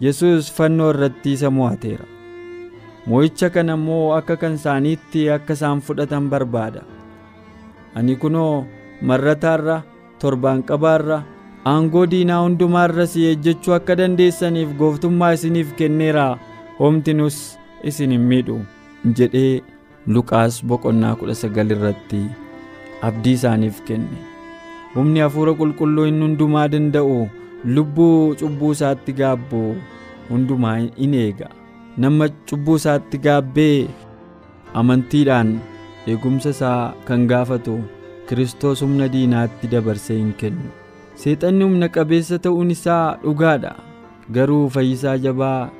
Yesus 0.00 0.52
fannoo 0.56 0.90
irratti 0.94 1.32
isa 1.32 1.50
mo'ateera. 1.50 2.06
Mo'icha 3.06 3.50
kana 3.50 3.74
immoo 3.78 4.12
akka 4.18 4.36
kan 4.36 4.54
isaaniitti 4.58 5.30
akka 5.30 5.52
isaan 5.58 5.80
fudhatan 5.80 6.28
barbaada? 6.32 6.82
Ani 7.94 8.16
kunoo 8.16 8.64
marrataarra 9.02 9.76
torbaanqabaarra 10.18 11.18
aangoo 11.72 12.04
diinaa 12.12 12.40
hundumaarra 12.44 13.04
si 13.12 13.22
ejjechuu 13.32 13.74
akka 13.76 13.94
dandeessaniif 14.00 14.72
gooftummaa 14.80 15.30
isiniif 15.36 15.70
kenneera 15.78 16.24
homtinus 16.80 17.38
isin 17.90 18.12
hin 18.16 18.26
miidhu 18.32 18.56
jedhee 19.20 19.52
luqaas 20.16 20.58
boqonnaa 20.72 21.14
19 21.22 21.76
irratti 21.78 22.20
abdii 23.08 23.34
isaaniif 23.40 23.80
kenne. 23.88 24.18
Humni 24.94 25.24
hafuura 25.24 25.56
qulqulluu 25.62 26.06
inni 26.10 26.24
hundumaa 26.26 26.66
danda'u 26.76 27.16
lubbuu 27.78 28.34
cubbuu 28.42 28.72
isaatti 28.78 29.12
gaabbu 29.22 29.64
hundumaa 30.30 30.76
in 31.08 31.14
eega. 31.24 31.48
Nama 32.02 32.28
cubbuu 32.50 32.76
isaatti 32.82 33.18
gaabbee 33.26 33.88
amantiidhaan 34.80 35.58
eegumsa 36.12 36.50
isaa 36.58 36.94
kan 37.10 37.28
gaafatu 37.34 37.82
kiristoos 38.28 38.82
humna 38.88 39.12
diinaatti 39.18 39.70
dabarsee 39.74 40.16
hin 40.22 40.32
kennu 40.40 40.70
seexanni 41.22 41.64
humna 41.64 41.88
qabeessa 41.96 42.38
ta'uun 42.46 42.70
isaa 42.76 43.16
dhugaadha 43.24 43.72
garuu 44.36 44.68
fayyisaa 44.76 45.16
jabaa 45.26 45.70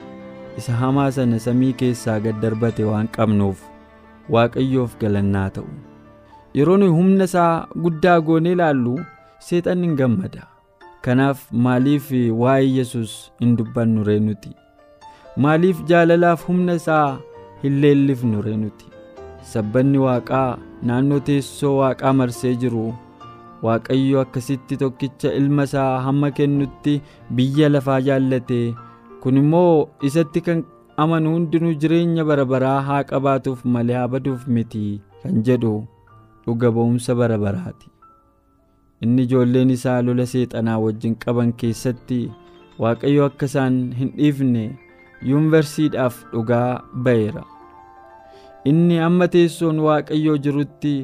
isa 0.63 0.73
hamaa 0.81 1.11
sana 1.17 1.39
samii 1.47 1.73
keessaa 1.83 2.19
gad 2.27 2.41
darbate 2.45 2.85
waan 2.91 3.09
qabnuuf 3.17 3.59
waaqayyoof 4.35 4.93
galannaa 5.01 5.49
ta'u. 5.57 5.69
Yeroo 6.59 6.77
nuyi 6.81 6.93
humna 6.99 7.25
isaa 7.31 7.67
guddaa 7.85 8.19
goonee 8.27 8.53
ilaallu 8.57 8.95
seexanni 9.47 9.87
hin 9.89 9.97
gammada. 10.01 10.43
Kanaaf 11.05 11.41
maaliif 11.67 12.11
waa'ee 12.43 12.69
yesus 12.77 13.15
hin 13.41 13.57
dubbannu 13.59 14.05
ree 14.09 14.21
nuti? 14.27 14.53
Maaliif 15.37 15.83
jaalalaaf 15.91 16.47
humna 16.49 16.75
isaa 16.81 17.19
hin 17.63 17.81
leellifnu 17.85 18.43
ree 18.47 18.57
nuti? 18.61 18.87
Sabbanni 19.55 19.99
waaqaa 20.07 20.59
naannoo 20.91 21.21
teessoo 21.31 21.75
waaqaa 21.81 22.13
marsee 22.21 22.55
jiru 22.63 22.87
waaqayyo 23.65 24.21
akkasitti 24.25 24.77
tokkicha 24.83 25.33
ilma 25.41 25.65
isaa 25.71 26.01
hamma 26.07 26.31
kennutti 26.39 26.95
biyya 27.37 27.69
lafaa 27.75 28.01
jaallate. 28.09 28.61
Kun 29.23 29.37
immoo 29.41 29.89
isatti 30.09 30.41
kan 30.47 30.63
amanu 31.05 31.33
hundinuu 31.35 31.75
jireenya 31.83 32.25
bara 32.31 32.45
baraa 32.53 32.81
haa 32.89 33.03
qabaatuuf 33.11 33.65
malee 33.77 33.97
haa 34.01 34.09
baduuf 34.15 34.47
miti 34.57 34.85
kan 35.23 35.43
jedhu 35.49 35.75
dhuga 36.47 36.71
ba'umsa 36.77 37.15
bara 37.21 37.39
baraati. 37.45 37.89
Inni 39.03 39.23
ijoolleen 39.29 39.71
isaa 39.77 40.03
lola 40.07 40.27
seexanaa 40.33 40.79
wajjin 40.85 41.17
qaban 41.25 41.53
keessatti 41.63 42.21
waaqayyo 42.83 43.25
akka 43.31 43.47
isaan 43.51 43.81
hin 43.99 44.13
dhiifne 44.19 44.65
yuunivarsiidhaaf 45.31 46.21
dhugaa 46.33 46.69
ba'eera. 47.09 47.43
Inni 48.71 49.01
amma 49.07 49.29
teessoon 49.35 49.81
waaqayyoo 49.87 50.37
jirutti 50.45 50.95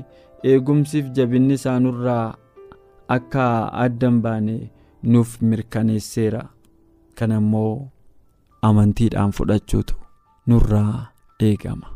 eegumsiif 0.52 1.10
jabinni 1.16 1.54
isaanurraa 1.60 2.34
akka 3.16 3.44
addan 3.84 4.16
baane 4.24 4.56
nuuf 5.12 5.30
mirkaneesseera 5.50 6.42
kana 7.18 7.36
immoo 7.42 7.72
amantiidhaan 8.68 9.32
fudhachuutu 9.38 9.94
nurraa 10.48 10.94
eegama. 11.48 11.86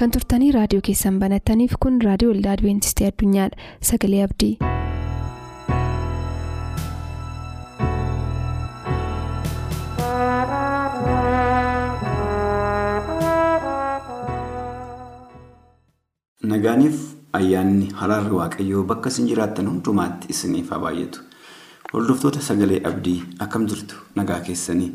Kan 0.00 0.12
turtanii 0.16 0.50
raadiyoo 0.56 0.84
keessan 0.88 1.18
banattaniif 1.22 1.74
kun 1.86 1.98
raadiyoo 2.08 2.32
waldaa 2.34 2.56
adventistii 2.58 3.08
addunyaadha 3.10 3.70
sagalee 3.92 4.22
abdii. 4.28 4.52
Nagaaniif 16.50 16.98
ayyaanni 17.38 17.88
haraarri 18.00 18.34
waaqayyoo 18.40 18.84
bakka 18.92 19.08
isin 19.12 19.26
jiraattan 19.30 19.68
hundumaatti 19.70 20.30
isiniif 20.34 20.70
haa 20.72 20.78
baay'atu. 20.84 21.20
Hordoftoota 21.92 22.40
sagalee 22.48 22.80
abdii 22.90 23.18
akkam 23.46 23.66
jirtu 23.72 23.96
nagaa 24.20 24.40
keessanii 24.46 24.90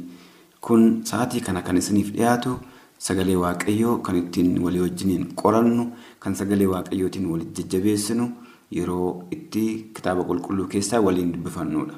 kun 0.68 0.86
sa'aatii 1.10 1.42
kana 1.48 1.62
kan 1.68 1.78
isiniif 1.82 2.10
dhiyaatu 2.16 2.56
sagalee 2.98 3.36
waaqayyoo 3.44 3.98
kan 4.06 4.16
ittiin 4.22 4.58
walii 4.64 4.82
wajjiniin 4.86 5.26
qorannu 5.42 5.84
kan 6.20 6.36
sagalee 6.36 6.68
waaqayyootiin 6.74 7.26
walitti 7.32 7.64
jajjabeessinu 7.64 8.26
yeroo 8.72 9.28
itti 9.32 9.92
kitaaba 9.96 10.24
qulqulluu 10.24 10.68
keessaa 10.68 11.02
waliin 11.02 11.34
dubbifannudha. 11.34 11.96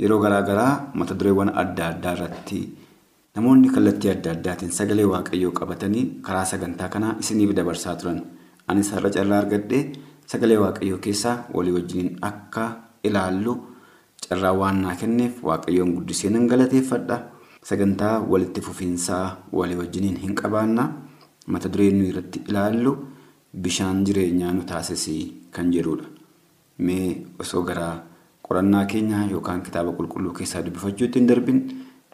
Yeroo 0.00 0.18
garaagaraa 0.24 0.90
mata 0.94 1.14
dureewwan 1.14 1.52
adda 1.62 1.86
addaa 1.92 2.12
irratti 2.16 2.58
namoonni 3.36 3.70
kallattii 3.74 4.10
adda 4.10 4.30
addaatiin 4.36 4.72
sagalee 4.72 5.04
waaqayyoo 5.12 5.52
qabatanii 5.60 6.04
karaa 6.26 6.44
sagantaa 6.44 6.88
kanaa 6.88 7.16
isiniif 7.20 7.54
dabarsaa 7.56 7.94
turan. 7.96 8.20
Anis 8.68 8.90
har'a 8.92 9.10
carraa 9.10 9.38
argadhee 9.42 9.82
sagalee 10.26 10.58
waaqayyoo 10.64 10.98
keessaa 11.06 11.36
walii 11.54 11.72
wajjiniin 11.78 12.16
akka 12.30 12.64
ilaallu 13.04 13.54
carraa 14.28 14.52
waan 14.60 14.82
naa 14.82 14.94
kenneef 15.00 15.42
waaqayyoon 15.48 15.94
guddisee 15.96 16.30
nan 16.30 16.46
galateeffadha. 16.48 17.18
Sagantaa 17.68 18.20
walitti 18.20 18.60
fufiinsaa 18.60 19.36
walii 19.52 19.76
wajjiniin 19.80 20.16
hin 20.24 20.34
qabaanna. 20.34 20.84
Mata 21.46 21.68
dureen 21.72 21.98
nuyi 21.98 22.10
irratti 22.12 22.42
ilaallu 22.48 22.92
bishaan 23.66 24.04
jireenyaa 24.06 24.52
nu 24.52 24.62
taasisii 24.70 25.48
kan 25.50 25.72
jedhudha. 25.72 26.04
Mee 26.78 27.26
osoo 27.38 27.62
gara 27.62 27.88
qorannaa 28.48 28.84
keenyaa 28.86 29.26
yookaan 29.30 29.62
kitaaba 29.62 29.92
qulqulluu 30.00 30.32
keessaa 30.40 30.62
dubbifachuutti 30.66 31.18
hin 31.20 31.28
darbin 31.28 31.60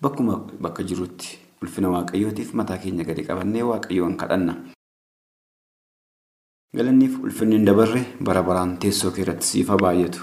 bakkuma 0.03 0.37
bakka 0.67 0.83
jirutti 0.83 1.39
ulfina 1.63 1.89
waaqayyootiif 1.95 2.53
mataa 2.61 2.79
keenya 2.79 3.05
gadi 3.05 3.23
qabannee 3.29 3.63
waaqayyoon 3.71 4.17
kadhanna. 4.23 4.55
Galanniif 6.77 7.19
ulfinni 7.23 7.57
hin 7.61 7.67
dabarre 7.67 8.05
bara 8.25 8.43
baraan 8.43 8.77
teessoo 8.79 9.11
kee 9.11 9.23
irratti 9.27 9.47
siif 9.47 9.69
haa 9.69 9.77
baay'atu. 9.79 10.21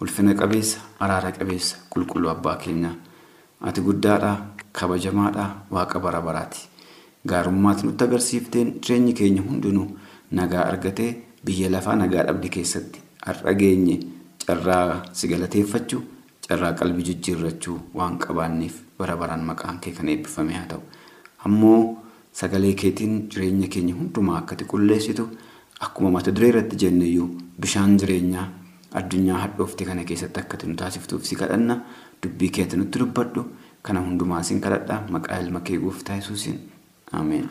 Ulfina 0.00 0.34
qabeessa, 0.36 0.78
araara 1.00 1.30
qabeessa, 1.32 1.76
qulqulluu 1.90 2.28
abbaa 2.30 2.56
keenyaa. 2.64 2.92
Ati 3.68 3.80
guddaadha, 3.80 4.32
kabajamaadha, 4.80 5.44
waaqa 5.70 5.98
bara 6.00 6.20
baraati. 6.20 6.68
Gaarummaati 7.26 7.86
nutti 7.86 8.04
agarsiifteen 8.04 8.68
jireenyi 8.82 9.12
keenya 9.14 9.42
hundinuu 9.42 9.86
nagaa 10.38 10.64
argatee 10.70 11.10
biyya 11.44 11.70
lafaa 11.70 11.96
nagaa 11.96 12.24
dhabde 12.28 12.48
keessatti 12.56 13.00
har'a 13.26 13.54
geenye 13.54 13.96
carraa 14.46 15.02
si 15.12 15.28
galateeffachuu, 15.28 16.02
carraa 16.48 16.72
qalbii 16.78 17.02
jijjiirrachuu 17.08 17.78
waan 17.94 18.18
qabaanneef 18.18 18.76
bara 18.98 19.16
baraan 19.16 19.44
maqaan 19.48 19.80
kee 19.80 19.92
kan 19.96 20.08
eebbifame 20.08 20.52
haa 20.58 20.66
ta'u. 20.72 20.82
Ammoo 21.44 21.80
sagalee 22.32 22.74
keetiin 22.74 23.28
jireenya 23.30 23.68
keenya 23.68 23.94
hundumaa 23.94 24.38
akkati 24.42 24.64
qulleessitu 24.72 25.28
akkuma 25.80 26.10
mata 26.10 26.30
duree 26.36 26.48
irratti 26.52 26.76
jenneyyuu 26.82 27.28
bishaan 27.60 27.96
jireenyaa 28.00 28.46
addunyaa 28.98 29.38
hadhoofte 29.44 29.84
kana 29.84 30.04
keessatti 30.04 30.40
akkati 30.40 30.66
nu 30.66 30.74
taasiftuuf 30.82 31.24
si 31.28 31.36
kadhanna 31.36 31.80
dubbii 32.22 32.50
keetti 32.58 32.76
nutti 32.80 32.98
dubbadhu 33.02 33.44
kana 33.86 34.00
hundumaa 34.06 34.42
sin 34.48 34.60
kadhadha 34.64 34.96
maqaa 35.16 35.38
ilma 35.44 35.60
kee 35.66 35.78
gooftaa 35.84 36.16
yesuusin 36.20 36.58
ameen. 37.12 37.46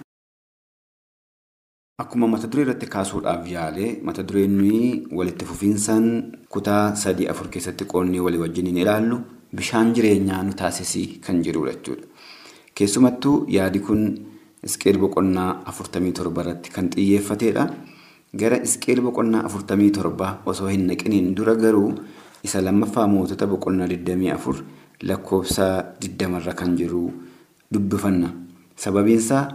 Akkuma 2.04 2.28
mata 2.28 2.48
duree 2.52 2.66
irratti 2.66 2.88
kaasuudhaaf 2.94 3.46
yaalee 3.56 3.90
mata 4.08 4.24
dureen 4.28 4.58
nuyi 4.58 5.08
walitti 5.18 5.46
fufiinsaan 5.50 6.08
kutaa 6.56 6.96
sadii 7.04 7.28
afur 7.34 7.48
keessatti 7.54 7.86
qoonnee 7.94 8.20
walii 8.26 8.42
wajjiniin 8.44 8.78
ilaallu 8.84 9.20
bishaan 9.56 9.94
jireenyaa 9.96 10.42
nu 10.44 10.54
taasisii 10.62 11.08
kan 11.28 11.40
jedhudha 11.46 11.72
jechuudha. 11.76 12.08
Keessumattuu 12.76 13.36
yaadi 13.58 13.80
kun 13.80 14.02
isqeel 14.68 14.98
boqonnaa 15.04 15.50
afurtamii 15.72 16.12
torba 16.20 16.42
irratti 16.44 16.72
kan 16.76 16.90
xiyyeeffatedha. 16.96 17.64
Gara 18.40 18.58
isqeel 18.68 19.00
boqonnaa 19.08 19.46
afurtamii 19.48 19.92
torba 19.98 20.34
osoo 20.46 20.68
hin 20.68 20.84
naqiniin 20.92 21.30
dura 21.38 21.56
garuu 21.56 21.94
isa 22.44 22.62
lammaffaa 22.66 23.08
mootota 23.08 23.48
boqonnaa 23.48 23.88
24 23.88 24.64
lakkoofsa 25.02 25.96
20 26.00 26.40
irra 26.40 26.54
kan 26.54 26.76
jiru 26.78 27.12
dubbifanna. 27.74 28.30
Sababiinsaa 28.76 29.52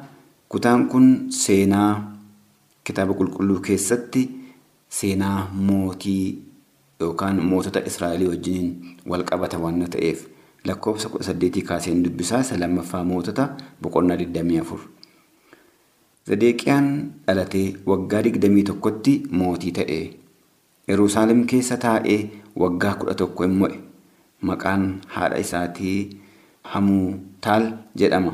kutaan 0.49 0.89
kun 0.89 1.27
seenaa 1.31 2.17
kitaaba 2.85 3.15
qulqulluu 3.15 3.61
keessatti 3.61 4.23
seenaa 4.89 5.49
mootii 5.53 6.43
yookaan 7.01 7.43
mootota 7.45 7.81
Israa'elii 7.91 8.29
wajjiniin 8.29 8.97
wal 9.09 9.25
qabata 9.25 9.59
waan 9.59 9.85
ta'eef 9.91 10.27
lakkoofsa 10.65 11.09
18 11.09 11.63
kaaseen 11.69 12.03
dubbisaa 12.05 12.41
isa 12.41 12.59
lammaffaa 12.61 13.05
mootota 13.05 13.49
boqonnaa 13.83 14.17
24. 14.17 14.79
Zedeqiyaan 16.29 16.89
dhalatee 17.27 17.77
waggaa 17.87 18.21
21tti 18.23 19.15
mootii 19.31 19.73
ta'e. 19.79 20.01
Yerusaalem 20.89 21.45
keessa 21.47 21.77
taa'ee 21.77 22.19
waggaa 22.63 22.95
11 23.05 23.45
immoo 23.45 23.69
maqaan 24.43 25.01
haadha 25.15 25.39
isaatii 25.45 25.99
Hamuutaal 26.73 27.65
jedhama. 28.01 28.33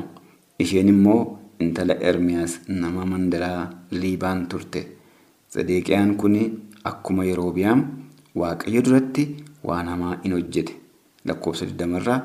Isheen 0.59 0.89
immoo 0.93 1.39
intala 1.59 1.93
Ermiyaas 2.09 2.59
nama 2.67 3.05
mandaraa 3.05 3.69
Liibaan 3.91 4.47
turte. 4.51 4.81
Zedeqiyaan 5.53 6.15
kun 6.17 6.35
akkuma 6.83 7.25
Yeroobiyaam 7.25 7.81
Waaqayyo 8.35 8.81
duratti 8.85 9.23
waan 9.63 9.87
hamaa 9.87 10.19
in 10.23 10.33
hojjete. 10.37 10.75
Lakkoofsa 11.25 11.65
20 11.65 11.97
irraa 12.01 12.19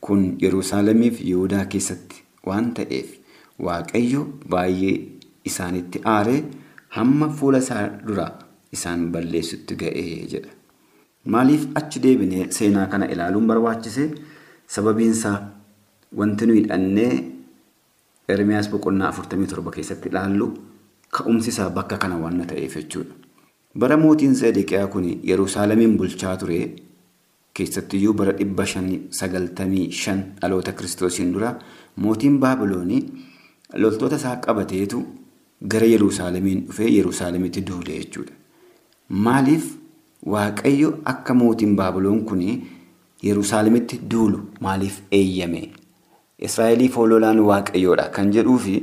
kun 0.00 0.22
Yerusaalemiif 0.42 1.20
Yihudaa 1.20 1.64
keessatti 1.66 2.22
waan 2.46 2.72
ta'eef 2.78 3.10
Waaqayyo 3.66 4.22
baay'ee 4.50 4.96
isaanitti 5.44 6.00
aaree 6.14 6.40
hamma 6.96 7.28
fuula 7.28 7.58
isaa 7.64 7.84
dura 8.06 8.26
isaan 8.72 9.08
balleessutti 9.12 9.76
ga'ee 9.82 10.26
jedha. 10.32 10.53
Maaliif 11.26 11.66
achi 11.74 12.00
deebinee 12.02 12.46
seenaa 12.50 12.86
kana 12.86 13.06
ilaaluun 13.10 13.46
barbaachise? 13.46 14.10
Sababiinsaa 14.66 15.36
wanti 16.16 16.46
nuyi 16.46 16.60
hidhannee 16.62 17.12
Ermiyaas 18.28 18.68
boqonnaa 18.70 19.10
47 19.12 19.70
keessatti 19.76 20.08
ilaallu 20.08 20.46
ka'umsi 21.16 21.50
isaa 21.52 21.70
bakka 21.70 21.98
kana 21.98 22.16
waan 22.22 22.46
ta'eef 22.46 22.76
jechuudha. 22.76 23.14
Bara 23.78 23.96
mootiin 23.96 24.34
Zedeqiyaa 24.34 24.86
kun 24.86 25.04
Yerusaalemiin 25.30 25.96
bulchaa 25.98 26.36
ture 26.36 26.58
keessattiyyuu 27.54 28.14
bara 28.14 28.32
595 28.32 30.16
dhaloota 30.40 30.72
kiristoosiin 30.72 31.32
dura 31.34 31.54
mootiin 31.96 32.38
Baabiloonii 32.40 33.02
loltoota 33.74 34.16
isaa 34.16 34.36
qabateetu 34.46 35.02
gara 35.68 35.86
Yerusaalemiin 35.86 36.66
dhufee 36.66 36.88
Yerusaalemitti 36.96 37.66
duule 37.66 37.98
jechuudha. 37.98 38.32
Maaliif 39.08 39.64
Waaqayyo 40.26 40.98
akka 41.04 41.34
mootiin 41.34 41.76
Baabiloon 41.76 42.24
kun 42.24 42.40
Yerusaalemitti 43.22 44.00
duulu 44.10 44.40
maaliif 44.60 45.00
eeyyame? 45.12 45.62
Israa'eliif 46.38 46.96
hololaan 46.96 47.40
Waaqayyoodha 47.40 48.08
kan 48.10 48.32
jedhuu 48.32 48.58
fi 48.58 48.74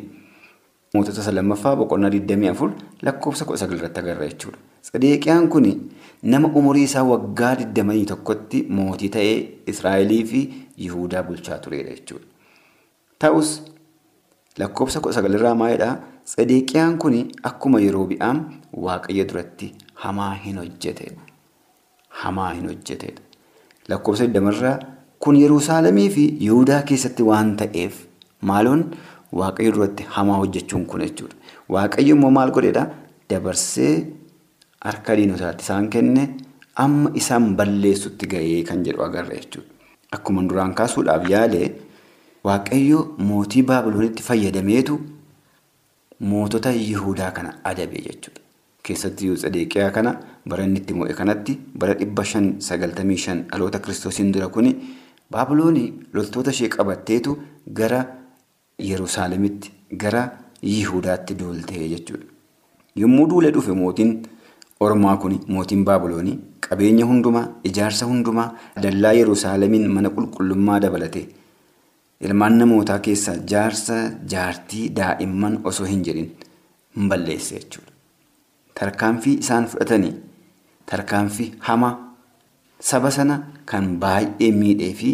mootota 0.93 1.21
isa 1.21 1.31
lammaffaa 1.35 1.75
boqonnaa 1.75 2.09
24 2.09 2.69
lakkoofsa 3.07 3.45
19 3.45 3.75
irratti 3.77 3.99
agarra 3.99 4.27
jechuudha. 4.27 4.57
Sadeeqiyaan 4.81 5.47
kun 5.49 5.67
nama 6.23 6.47
umurii 6.61 6.83
isaa 6.83 7.03
waggaa 7.03 7.53
21tti 7.55 8.63
mootii 8.69 9.09
ta'ee 9.09 9.35
Israa'elii 9.73 10.23
fi 10.25 10.41
Yihuudaa 10.77 11.23
bulchaa 11.23 11.57
turedha 11.57 11.91
jechuudha. 11.95 12.25
Ta'us 13.19 13.61
lakkoofsa 14.59 14.99
19 15.09 15.35
irraa 15.41 15.55
maalidhaa? 15.55 15.97
Sadeeqiyaan 16.25 16.97
kun 16.97 17.17
akkuma 17.43 17.79
Yerobi'aam 17.87 18.41
Waaqayyo 18.87 19.25
duratti 19.33 19.73
hamaa 20.05 20.33
hin 20.45 20.57
hojjetedha. 20.57 21.21
Hamaa 22.23 22.49
hin 22.53 22.67
hojjetedha. 22.67 23.21
Lakkoofsa 23.89 24.25
20 24.27 24.57
irraa 24.57 24.79
kun 25.19 25.35
Yerusaalemii 25.41 26.09
fi 26.09 26.23
Yihuudaa 26.45 26.81
keessatti 26.91 27.23
waan 27.23 27.55
ta'eef 27.57 27.99
maaloon 28.41 28.83
Waaqayyo 29.39 29.71
duratti 29.75 30.03
hamaa 30.15 30.37
hojjechuun 30.41 30.85
kun 30.85 31.01
jechuudha. 31.05 31.35
Waaqayyo 31.69 32.15
immoo 32.15 32.31
maal 32.37 32.51
godheedhaa? 32.51 32.87
Dabarsee 33.29 33.93
harka 34.85 35.15
diinotaatti 35.17 35.63
isaan 35.63 35.87
kenne 35.89 36.25
amma 36.85 37.11
isaan 37.21 37.55
balleessutti 37.55 38.27
gahee 38.33 38.63
kan 38.63 38.83
jedhu 38.87 39.03
agarra 39.07 39.35
jechuudha. 39.37 39.67
Akkuma 40.11 40.43
duraan 40.49 40.73
kaasuudhaaf 40.75 41.29
yaale 41.29 41.71
Waaqayyo 42.43 42.99
mootii 43.17 43.63
Baabiloonitti 43.63 44.23
fayyadameetu 44.23 44.99
mootota 46.19 46.71
Yihuudaa 46.71 47.31
kana 47.31 47.53
adabe 47.63 48.01
jechuudha. 48.07 48.41
Keessatti 48.83 49.29
Sadeeqiyaa 49.37 49.91
kana 49.91 50.11
bara 50.49 50.63
inni 50.63 50.79
itti 50.81 50.93
mo'e 50.93 51.13
kanatti 51.13 51.53
bara 51.83 51.93
dhibba 51.99 52.23
shan 52.31 52.47
sagaltamii 52.67 53.17
shan 53.25 53.43
dhaloota 53.51 53.79
kiristoosiin 53.79 54.31
dura 54.33 54.47
kuni 54.47 54.71
Baabiloonii 55.31 55.93
loltoota 56.13 56.51
ishee 56.51 56.69
qabatteetu 56.75 57.37
gara 57.79 57.99
Yerusaalemitti 58.89 59.71
gara 60.03 60.23
Yihuudaatti 60.63 61.35
duultee 61.39 61.87
jechuudha. 61.89 62.25
Yommuu 62.95 63.27
duulee 63.29 63.51
dhufe 63.53 63.71
mootiin 63.73 64.11
Ormaa 64.79 65.17
kun 65.17 65.39
mootiin 65.47 65.85
Baabiloonii 65.85 66.39
qabeenya 66.67 67.05
hundumaa 67.05 67.45
ijaarsa 67.63 68.05
hundumaa 68.05 68.47
dallaa 68.83 69.13
Yerusaalemiin 69.19 69.87
mana 69.91 70.09
qulqullummaa 70.09 70.79
dabalate 70.81 71.27
ilmaan 72.21 72.57
namootaa 72.61 72.99
keessaa 72.99 73.35
jaarsa 73.53 74.01
jaartii 74.33 74.89
daa'imman 74.95 75.59
osoo 75.63 75.85
hin 75.93 76.03
jedhin 76.09 76.31
hin 76.95 77.09
balleesse 77.09 77.55
jechuudha. 77.59 77.90
Tarkaanfii 78.81 79.33
isaan 79.45 79.65
fudhatanii 79.71 80.13
tarkaanfii 80.91 81.49
hamaa 81.69 81.93
saba 82.91 83.11
sana 83.17 83.35
kan 83.71 83.89
baay'ee 84.03 84.51
miidhee 84.61 84.93
fi 85.01 85.09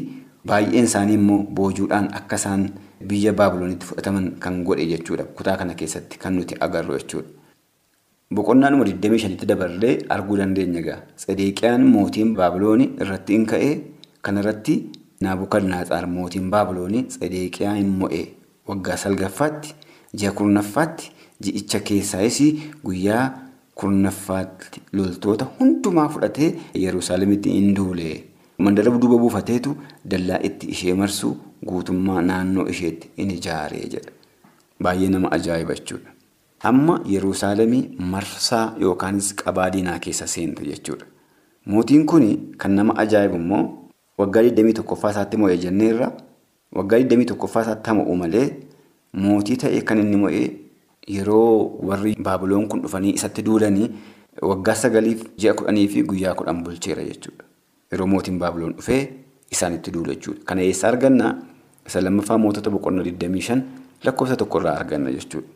baay'een 0.52 0.86
isaanii 0.90 1.18
immoo 1.20 1.40
boojuudhaan 1.58 2.08
akka 2.20 2.36
isaan 2.42 2.70
biyya 3.10 3.34
Baabiloonitti 3.40 3.86
fudhataman 3.90 4.30
kan 4.44 4.64
godhe 4.68 4.86
jechuudha. 4.92 5.24
Kutaa 5.40 5.58
kana 5.58 5.74
keessatti 5.82 6.18
kan 6.22 6.34
nuti 6.36 6.56
agarru 6.68 6.96
jechuudha. 6.98 7.30
Boqonnaa 8.34 8.70
numa 8.72 8.84
25tti 8.86 9.46
dabarree 9.50 9.98
arguu 10.16 10.38
dandeenya 10.38 10.80
egaa. 10.80 10.98
Sadeeqiyaan 11.24 11.84
mootiin 11.96 12.34
Baabiloonii 12.40 12.90
irratti 13.02 13.34
hin 13.38 13.46
ka'ee 13.52 13.74
kanarratti 14.22 14.78
Naabukadnaaxaar 15.22 16.08
mootiin 16.08 16.50
Baabiloonii 16.56 17.06
Sadeeqiyaa 17.18 17.74
hin 17.82 17.90
mo'ee 18.00 18.24
waggaa 18.72 18.98
salgaffaatti 19.04 19.76
ji'a 20.22 20.32
kurnaffaatti 20.40 21.12
ji'icha 21.44 21.80
keessaayis 21.90 22.40
guyyaa 22.86 23.24
kurnaffaatti 23.82 24.82
loltoota 24.94 25.48
hundumaa 25.60 26.08
fudhatee 26.10 26.50
Yerusaalemitti 26.84 27.52
hin 27.56 27.76
duule. 27.80 28.24
Mandara 28.58 28.92
duuba 28.92 29.18
buufateetu 29.24 29.76
dallaa 30.12 30.40
itti 30.50 30.68
ishee 30.76 30.94
marsu 31.02 31.34
guutummaa 31.72 32.22
naannoo 32.30 32.68
isheetti 32.76 33.10
in 33.18 33.32
ijaaree 33.32 33.84
jedha. 33.96 34.12
Baay'ee 34.84 35.10
nama 35.10 35.32
ajaa'iba 35.38 35.76
jechuudha. 35.80 36.10
Amma 36.70 37.00
Yerusaalemii 37.16 37.84
marsaa 38.00 38.76
yookaanis 38.86 39.34
qabaa 39.44 39.70
diinaa 39.74 40.00
keessa 40.00 40.28
seente 40.28 40.66
jechuudha. 40.72 41.06
Mootiin 41.66 42.06
kun 42.06 42.26
kan 42.58 42.72
nama 42.76 42.98
ajaa'ibu 43.06 43.36
immoo 43.36 43.66
waggaa 44.18 44.42
21ffaa 44.42 45.12
isaatti 45.16 45.38
mo'ee 45.38 45.58
jenneerra 45.66 46.12
waggaa 46.76 47.00
21ffaa 47.00 47.62
isaatti 47.62 47.92
malee 48.22 48.48
mootii 49.14 49.58
ta'e 49.64 49.82
kan 49.82 50.00
inni 50.00 50.18
mo'ee 50.24 50.48
yeroo 51.08 51.80
warri 51.90 52.16
Baabiloon 52.20 52.68
kun 52.68 52.82
dhufanii 52.84 53.14
isatti 53.20 53.42
duulanii 53.46 53.90
waggaa 54.42 54.76
sagaliif 54.76 55.24
ji'a 55.38 55.54
kudhanii 55.54 55.88
fi 55.88 56.04
guyyaa 56.04 56.36
kudhan 56.36 56.64
bulcheera 56.64 57.04
jechuudha. 57.04 57.44
Yeroo 57.92 58.08
mootiin 58.08 58.40
Baabiloon 58.40 58.74
dhufee 58.78 59.02
isaanitti 59.52 59.92
duula 59.92 60.14
jechuudha. 60.16 60.42
Kana 60.46 60.62
eessaa 60.62 60.90
arganna? 60.90 61.36
Isa 61.88 62.02
lammaffaa 62.02 62.38
mootota 62.38 62.70
boqonnaa 62.70 63.04
25 63.04 63.62
lakkoofsa 64.04 64.36
tokkorraa 64.36 64.76
arganna 64.80 65.12
jechuudha. 65.12 65.48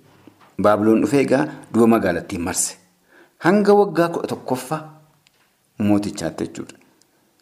Baabiloon 0.61 1.01
dhufee 1.03 1.21
egaa 1.27 1.45
du'a 1.73 1.87
magaalattiin 1.87 2.41
marse. 2.41 2.77
Hanga 3.39 3.73
waggaa 3.73 4.09
kudha 4.09 4.27
tokkoffaa 4.27 4.81
mootichaatti 5.79 6.43
jechuudha. 6.47 6.75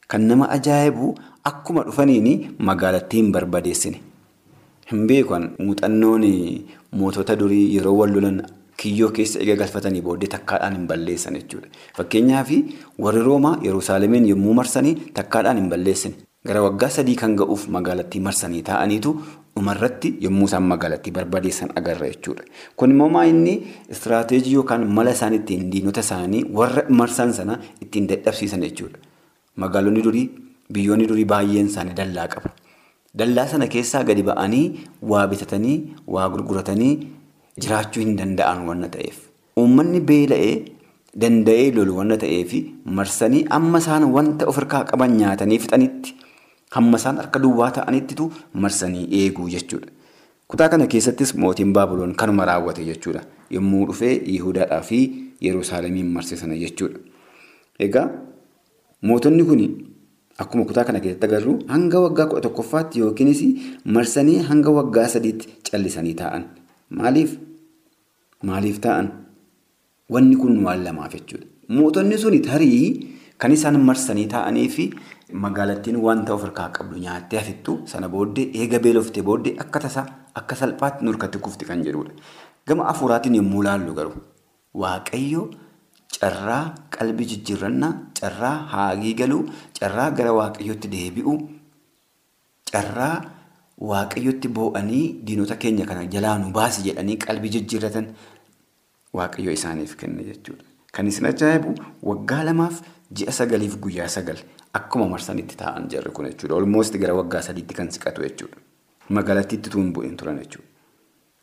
Kan 0.07 0.21
nama 0.27 0.49
ajaa'ibu 0.49 1.15
akkuma 1.43 1.83
dhufaniin 1.85 2.55
magaalattiin 2.59 3.31
barbadeessine. 3.31 4.01
Hin 4.91 5.05
beekan 5.07 5.43
muuxannoon 5.59 6.23
mootota 6.99 7.35
durii 7.39 7.65
yeroo 7.75 7.95
wal 7.99 8.13
lolan 8.15 8.37
kiyyoo 8.77 9.09
keessa 9.17 9.39
egaa 9.43 9.55
galfatanii 9.61 10.01
booddee 10.01 10.29
takkaadhaan 10.35 10.75
hin 10.77 10.87
balleessan 10.87 11.35
jechuudha. 11.37 11.67
Fakkeenyaaf 11.97 12.49
warri 13.05 13.21
Roomaa 13.27 13.59
Yerusaalemiin 13.67 14.25
yommuu 14.29 14.53
marsanii 14.53 14.95
takkaadhaan 15.13 15.57
hin 15.61 15.69
balleessine. 15.69 16.15
Gara 16.47 16.61
waggaa 16.63 16.89
sadii 16.89 17.15
kan 17.21 17.35
ga'uuf 17.35 17.67
magaalattii 17.75 18.21
marsanii 18.27 18.61
taa'aniitu 18.69 19.13
dhumarratti 19.55 20.13
yommuu 20.25 20.45
isaan 20.49 20.63
magaalattii 20.71 21.11
barbadeessan 21.17 21.69
agarra 21.81 22.07
jechuudha. 22.11 22.43
Kun 22.75 22.91
immoo 22.91 23.09
maa 23.15 23.25
inni 23.33 23.55
istiraateejii 23.95 24.53
yookaan 24.53 24.87
mala 24.99 25.11
isaan 25.17 25.33
ittiin 25.39 25.69
diinota 25.71 25.99
isaanii 26.07 26.45
warra 26.61 26.83
marsan 26.89 27.33
sana 27.33 27.59
ittiin 27.81 28.07
dadhabsiisan 28.13 28.61
jechuudha. 28.67 28.97
Magaalonni 29.55 30.01
durii 30.07 30.29
biyyoonni 30.73 31.07
durii 31.11 31.25
baay'een 31.33 31.67
isaanii 31.73 31.93
dallaa 32.01 32.27
qabu. 32.35 32.49
Dallaa 33.19 33.47
sana 33.51 33.67
keessaa 33.67 34.03
gadi 34.07 34.23
ba'anii 34.23 34.65
waa 35.11 35.27
bitatanii 35.31 35.77
waa 36.15 36.27
gurguratanii 36.33 36.91
jiraachuu 37.63 38.01
hin 38.03 38.15
danda'an 38.19 38.65
wanna 38.67 38.87
ta'eef. 38.95 39.17
Uummanni 39.61 39.99
beela'ee 40.11 40.53
danda'ee 41.23 41.71
lolu 41.77 41.97
wanna 41.99 42.17
ta'eef 42.23 42.53
marsanii 42.99 43.45
amma 43.57 43.81
isaan 43.83 44.05
wanta 44.17 44.47
of 44.51 44.55
harkaa 44.61 44.83
qaban 44.91 45.17
nyaatanii 45.21 45.59
fixanitti 45.65 46.15
hamma 46.77 46.97
isaan 47.01 47.17
harka 47.23 47.39
duwwaa 47.47 47.71
ta'anittitu 47.79 48.31
marsanii 48.53 49.05
eeguu 49.21 49.49
jechuudha. 49.55 49.89
Kutaa 50.47 50.69
kana 50.69 50.87
keessattis 50.87 51.35
mootiin 51.35 51.73
Baabiloon 51.73 52.15
kanuma 52.15 52.45
raawwate 52.45 52.85
jechuudha. 52.85 53.21
Yommuu 53.51 53.85
dhufee 53.91 54.15
Yihudaadhaa 54.33 54.81
fi 54.81 54.99
Yerusaalemiin 55.41 56.07
marse 56.15 56.35
sana 56.37 56.55
jechuudha. 56.57 56.99
Egaa 57.79 58.09
mootonni 59.01 59.43
kun 59.49 59.61
akkuma 60.43 60.65
kutaa 60.69 60.83
kana 60.87 60.99
keessatti 61.03 61.25
agarru 61.29 61.53
hanga 61.73 61.99
waggaa 62.05 62.25
kudha 62.31 62.41
tokkoffaatti 62.47 62.99
yookiinis 63.03 63.41
marsanii 63.97 64.37
hanga 64.49 64.71
waggaa 64.79 65.07
sadiitti 65.15 65.47
callisanii 65.71 66.13
taa'an. 66.21 66.43
Maaliif? 66.99 67.31
Maaliif 68.49 68.79
taa'an? 68.85 69.07
Wanni 70.15 70.35
kun 70.41 70.63
waan 70.65 70.83
lamaaf 70.87 71.13
jechuudha. 71.15 71.45
Mootonni 71.77 72.17
suni 72.17 72.39
tarii 72.49 72.83
kan 73.37 73.51
isaan 73.57 73.79
marsanii 73.89 74.27
taa'anii 74.33 74.67
fi 74.75 74.85
magaalattiin 75.43 75.97
wanta 76.05 76.33
of 76.33 76.41
harkaa 76.47 76.69
qabdu 76.77 76.97
nyaattee 77.05 77.39
hafittu 77.39 77.79
sana 77.91 78.09
booddee 78.13 78.49
eega 78.61 78.79
beeloftee 78.85 79.23
booddee 79.27 79.53
akka 79.63 79.79
tasaa 79.85 80.05
akka 80.41 80.55
salphaatti 80.61 81.05
nurkatti 81.05 81.37
kufti 81.45 81.65
kan 81.65 81.83
jedhudha. 81.87 82.11
Gama 82.67 82.87
afuuraatiin 82.93 83.35
yommuu 83.41 83.61
laallu 83.67 83.93
garuu 83.99 84.17
waaqayyo 84.83 85.43
carraa 86.21 86.75
qalbii 86.97 87.25
jijjiirrannaa, 87.31 87.93
carraa 88.19 88.55
haagii 88.73 89.13
galuu, 89.15 89.43
carraa 89.79 90.09
gara 90.11 90.33
waaqayyotti 90.33 90.87
deebi'u, 90.91 91.33
carraa 92.71 93.15
waaqayyotti 93.91 94.47
boo'anii 94.57 95.05
diinota 95.25 95.55
keenya 95.55 95.85
kana 95.85 96.05
jalaa 96.15 96.37
nu 96.37 96.51
baasi 96.51 96.83
jedhanii 96.87 97.17
qalbii 97.25 97.49
jijjiirratan 97.55 98.07
waaqayyo 99.13 99.51
isaaniif 99.51 99.95
kenne 99.95 100.23
jechuudha. 100.29 100.63
Kan 100.91 101.07
isin 101.07 101.25
ajaa'ibu 101.31 101.73
waggaa 102.11 102.43
lamaaf 102.49 102.81
ji'a 103.13 103.31
sagaliif 103.31 103.77
guyyaa 103.85 104.07
sagal 104.07 104.37
akkuma 104.73 105.07
marsanitti 105.13 105.55
taa'an 105.57 105.87
jarri 105.89 106.11
kun 106.11 106.25
jechuudha. 106.29 106.55
Olmoosti 106.55 106.97
gara 106.99 107.13
waggaa 107.15 107.41
sadiitti 107.47 107.73
kan 107.79 107.91
siqatu 107.91 108.21
jechuudha. 108.27 108.57
Magaalattiitti 109.09 109.69
tuun 109.69 109.93
bu'een 109.93 110.17
turan 110.17 110.37
jechuudha. 110.43 110.67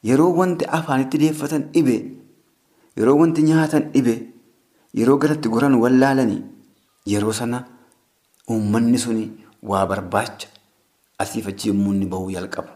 Yeroo 0.05 0.33
wanti 0.37 0.65
afaanitti 0.79 1.19
deeffatan 1.19 1.63
dhibe, 1.75 1.97
yeroo 2.97 3.17
wanti 3.19 3.43
nyaatan 3.43 3.91
dhibe, 3.95 4.15
yeroo 4.97 5.17
galatti 5.23 5.49
goran 5.49 5.75
wallaalanii 5.83 6.43
yeroo 7.13 7.33
sana 7.41 7.65
uummanni 8.51 8.99
suni 8.99 9.25
waa 9.63 9.87
barbaacha 9.87 10.49
asiif 11.19 11.47
achi 11.49 11.69
yommuu 11.69 11.93
inni 11.95 12.07
bahuu 12.07 12.31
jalqabu. 12.31 12.69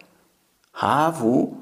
Haafuu 0.73 1.57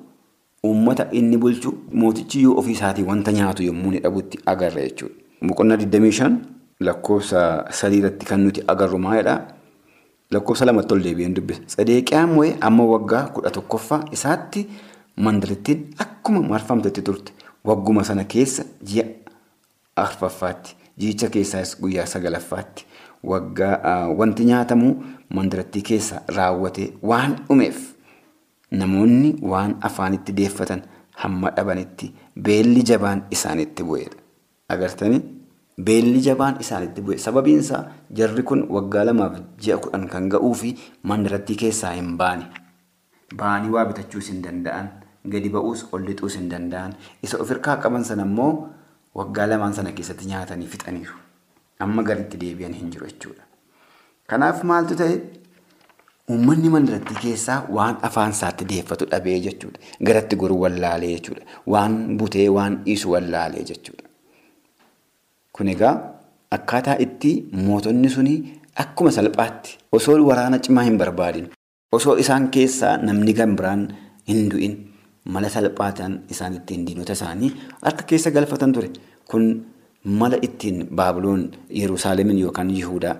uummata 0.64 1.08
inni 1.12 1.36
bulchu 1.36 1.72
mootichi 1.92 2.42
yoo 2.42 2.56
ofii 2.58 2.72
isaatii 2.78 3.02
wanta 3.10 3.32
nyaatu 3.32 3.62
yommuu 3.62 3.88
inni 3.92 4.00
dhabutti 4.00 4.38
agarra 4.46 4.82
jechuudha. 4.82 5.14
Boqonnaa 5.46 5.76
25 5.76 6.30
lakkoofsa 6.80 7.64
sadii 7.70 7.98
irratti 7.98 8.26
kan 8.26 8.40
nuti 8.44 8.62
agarru 8.66 8.98
maalidhaa? 8.98 9.40
Lakkoofsa 10.30 10.64
lamatti 10.66 10.94
ol 10.94 11.02
deebi'een 11.02 11.34
dubbisa. 11.34 11.62
Sadeeqiyaan 11.66 12.30
moo'ee 12.34 12.56
amma 12.60 12.84
waggaa 12.84 13.22
kudha 13.34 13.50
tokkoffaa 13.50 14.00
isaatti 14.12 14.66
mandarattiin 15.16 15.86
akkuma 15.98 16.40
marfamtetti 16.42 17.02
turte. 17.02 17.32
Wagguma 17.64 18.04
sana 18.04 18.24
keessa 18.24 18.64
ji'a 18.84 19.04
arfaffaatti. 20.06 20.76
Ji'icha 20.98 21.28
keessaas 21.30 21.76
guyyaa 21.80 22.06
sagalaffaatti. 22.06 22.84
Waggaa 23.22 24.08
wanti 24.18 24.44
nyaatamu 24.44 24.90
mandarattii 25.34 25.82
keessa 25.82 26.22
raawwatee 26.36 26.92
waan 27.02 27.36
dhumeef 27.48 27.78
namoonni 28.70 29.30
waan 29.42 29.74
afaanitti 29.88 30.32
deeffatan 30.36 30.82
hamma 31.22 31.50
dhabanitti 31.56 32.12
beelli 32.48 32.82
jabaan 32.90 33.22
isaanitti 33.30 33.82
bu'eedha. 33.84 34.16
Agartanii? 34.68 35.20
Beelli 35.84 36.20
jabaan 36.20 36.56
isaanitti 36.60 37.00
bu'e. 37.02 37.18
Sababiin 37.18 37.58
isaa 37.64 37.84
jarri 38.20 38.42
kun 38.42 38.66
waggaa 38.76 39.04
lamaaf 39.08 39.36
ji'a 39.64 39.78
kudhan 39.82 40.08
kan 40.14 40.28
ga'uu 40.28 40.54
fi 40.54 40.74
mandarattii 41.02 41.56
keessaa 41.56 41.92
hin 41.98 42.16
baane. 42.18 42.46
Ba'anii 43.36 43.70
waa 43.74 43.84
bitachuus 43.84 44.28
hin 44.32 44.42
danda'an. 44.42 44.88
Gadi 45.28 45.48
ba'uus 45.50 45.86
ol 45.92 46.04
lixuus 46.06 46.36
hin 46.38 46.48
danda'an. 46.50 46.94
Isa 47.22 47.38
of 47.40 47.48
hirkaa 47.50 47.76
qaban 47.76 48.04
sana 48.04 48.22
immoo 48.28 48.68
waggaa 49.14 49.46
lamaan 49.50 49.74
sana 49.74 49.92
keessatti 49.92 50.26
nyaatanii 50.30 50.66
fixaniiru. 50.74 51.14
Amma 51.80 52.02
garitti 52.02 52.36
deebi'an 52.40 52.74
hin 52.74 52.90
jiru 52.94 53.06
jechuudha. 53.10 53.42
Kanaaf 54.30 54.62
maaltu 54.70 54.94
ta'e? 55.00 55.20
Uummanni 56.30 56.68
mandarattii 56.74 57.16
keessaa 57.22 57.58
waan 57.76 57.96
afaan 58.08 58.30
isaatti 58.36 58.64
deeffatu 58.72 59.06
dhabee 59.12 59.38
jechuudha. 59.46 59.78
Garatti 60.10 60.36
goruu 60.36 60.60
wallaalee 60.64 61.12
jechuudha. 61.14 61.42
Waan 61.74 61.96
butee 62.18 62.48
waan 62.56 62.76
dhiisu 62.84 63.10
wallaalee 63.14 63.64
jechuudha. 63.70 64.04
Kun 65.52 65.68
egaa 65.74 65.94
akkaataa 66.56 66.96
itti 67.04 67.30
mootonni 67.52 68.08
suni 68.16 68.34
akkuma 68.82 69.10
salphaatti 69.16 69.78
osoo 69.92 70.18
waraana 70.26 70.58
cimaa 70.66 70.82
hin 70.88 70.98
barbaadin 70.98 71.48
osoo 71.98 72.16
isaan 72.24 72.48
keessaa 72.56 72.92
namni 73.08 73.34
kan 73.40 73.56
biraan 73.56 73.82
hin 74.28 74.48
du'in 74.52 74.76
mala 75.34 75.48
salphaataan 75.54 76.14
isaan 76.34 76.54
ittiin 76.58 76.86
diinota 76.86 77.12
isaanii 77.18 77.50
harka 77.82 78.02
keessa 78.12 78.30
galfatan 78.30 78.72
ture. 78.72 78.88
Kun 79.30 79.44
mala 80.20 80.36
ittiin 80.42 80.86
baabuloon 81.00 81.42
Yerusaalemin 81.80 82.38
yookaan 82.44 82.70
Yihudaa 82.76 83.16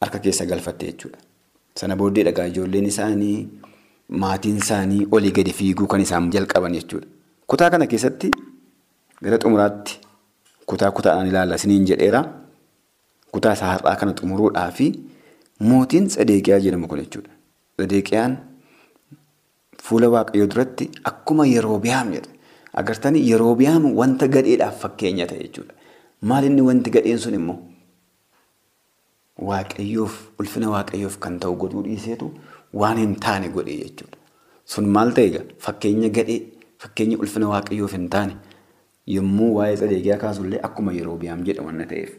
harka 0.00 0.18
keessa 0.18 0.46
galfatte 0.46 0.86
jechuudha. 0.90 1.18
Sana 1.78 1.96
booddee 1.96 2.24
dhagaa 2.28 2.44
ijoolleen 2.52 2.86
isaanii 2.86 3.48
maatiin 4.08 4.56
isaanii 4.62 5.06
olii 5.10 5.32
gadi 5.38 5.52
fiiguu 5.52 5.86
kan 5.86 6.00
isaan 6.00 6.30
jalqaban 6.32 6.74
jechuudha. 6.78 7.06
Kutaa 7.46 7.70
kana 7.70 7.86
keessatti 7.86 8.30
gara 9.24 9.38
xumuraatti 9.38 9.98
kutaa 10.66 10.90
kutaadhaan 10.90 11.28
ilaalla 11.32 11.54
isiniin 11.60 11.86
jedheera. 11.90 12.24
Kutaa 13.32 13.52
isaa 13.58 13.72
har'aa 13.72 13.96
kana 13.96 14.12
xumuruudhaa 14.20 14.70
fi 14.70 14.86
mootiin 15.58 16.06
Tsadeeqiyaa 16.08 16.58
jedhamu 16.66 16.88
kun 16.88 16.98
jechuudha. 17.02 17.30
Tsadeeqiyaan 17.76 18.38
fuula 19.86 20.08
waaqayyoo 20.14 20.46
duratti 20.54 20.90
akkuma 21.10 21.46
Yeroobi'aam 21.54 22.12
jedha. 22.16 22.30
Agartanii 22.80 23.22
Yeroobi'aam 23.30 23.84
wanta 24.00 24.28
gadheedhaaf 24.36 24.80
fakkeenya 24.84 25.26
ta'e 25.30 25.42
jechuudha. 25.46 25.74
Maal 26.28 26.44
inni 26.48 26.62
wanti 26.68 26.90
gadheen 26.96 27.18
sun 27.18 27.34
immoo 27.40 27.58
waaqayyoof 29.48 30.14
ulfina 30.40 30.70
waaqayyoof 30.74 31.18
kan 31.18 31.38
ta'u 31.42 31.56
godhuu 31.62 31.82
dhiiseetu 31.88 32.30
waan 32.80 32.98
hin 33.02 33.14
taane 33.26 33.48
godhe 33.56 33.76
jechuudha. 33.82 34.18
Sun 34.64 34.86
maal 34.96 35.10
ta'e 35.16 35.26
egaa 35.30 35.44
fakkeenya 35.66 36.08
gadhee 36.18 36.40
fakkeenya 36.84 37.18
ulfina 37.18 37.48
waaqayyoof 37.52 37.92
hin 37.98 38.08
taane 38.16 38.34
yommuu 39.16 39.50
waa'ee 39.58 39.76
tsadeeqiyaa 39.76 40.18
kaasullee 40.24 40.60
akkuma 40.68 40.92
Yeroobi'aam 40.98 41.44
jedha 41.48 41.62
waan 41.68 41.84
ta'eef 41.94 42.10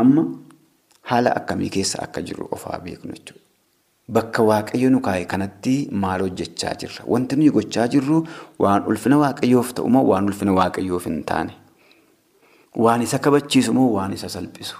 amma 0.00 0.24
haala 1.10 1.34
akkamii 1.40 1.70
keessa 1.78 2.02
akka 2.06 2.22
jiru 2.30 2.48
ofaa 2.58 2.78
beeknu 2.86 3.12
jechuudha. 3.18 3.42
Bakka 4.08 4.42
waaqayyo 4.46 4.88
nu 4.90 5.00
kaa'e 5.02 5.24
kanatti 5.26 5.88
maal 5.90 6.20
hojjechaa 6.22 6.74
jirra? 6.80 7.02
Wanti 7.12 7.36
nuyi 7.36 7.50
gochaa 7.50 7.88
jirru 7.94 8.22
waan 8.64 8.84
ulfina 8.86 9.18
waaqayyoof 9.18 9.72
ta'u 9.74 9.88
moo 9.90 10.04
waan 10.10 10.28
ulfina 10.30 10.52
waaqayyoof 10.58 11.04
hin 11.10 11.22
taane? 11.30 11.52
Waan 12.84 13.02
isa 13.02 13.18
kabachiisu 13.18 13.74
moo 13.74 13.88
waan 13.96 14.12
isa 14.14 14.28
salphisu? 14.36 14.76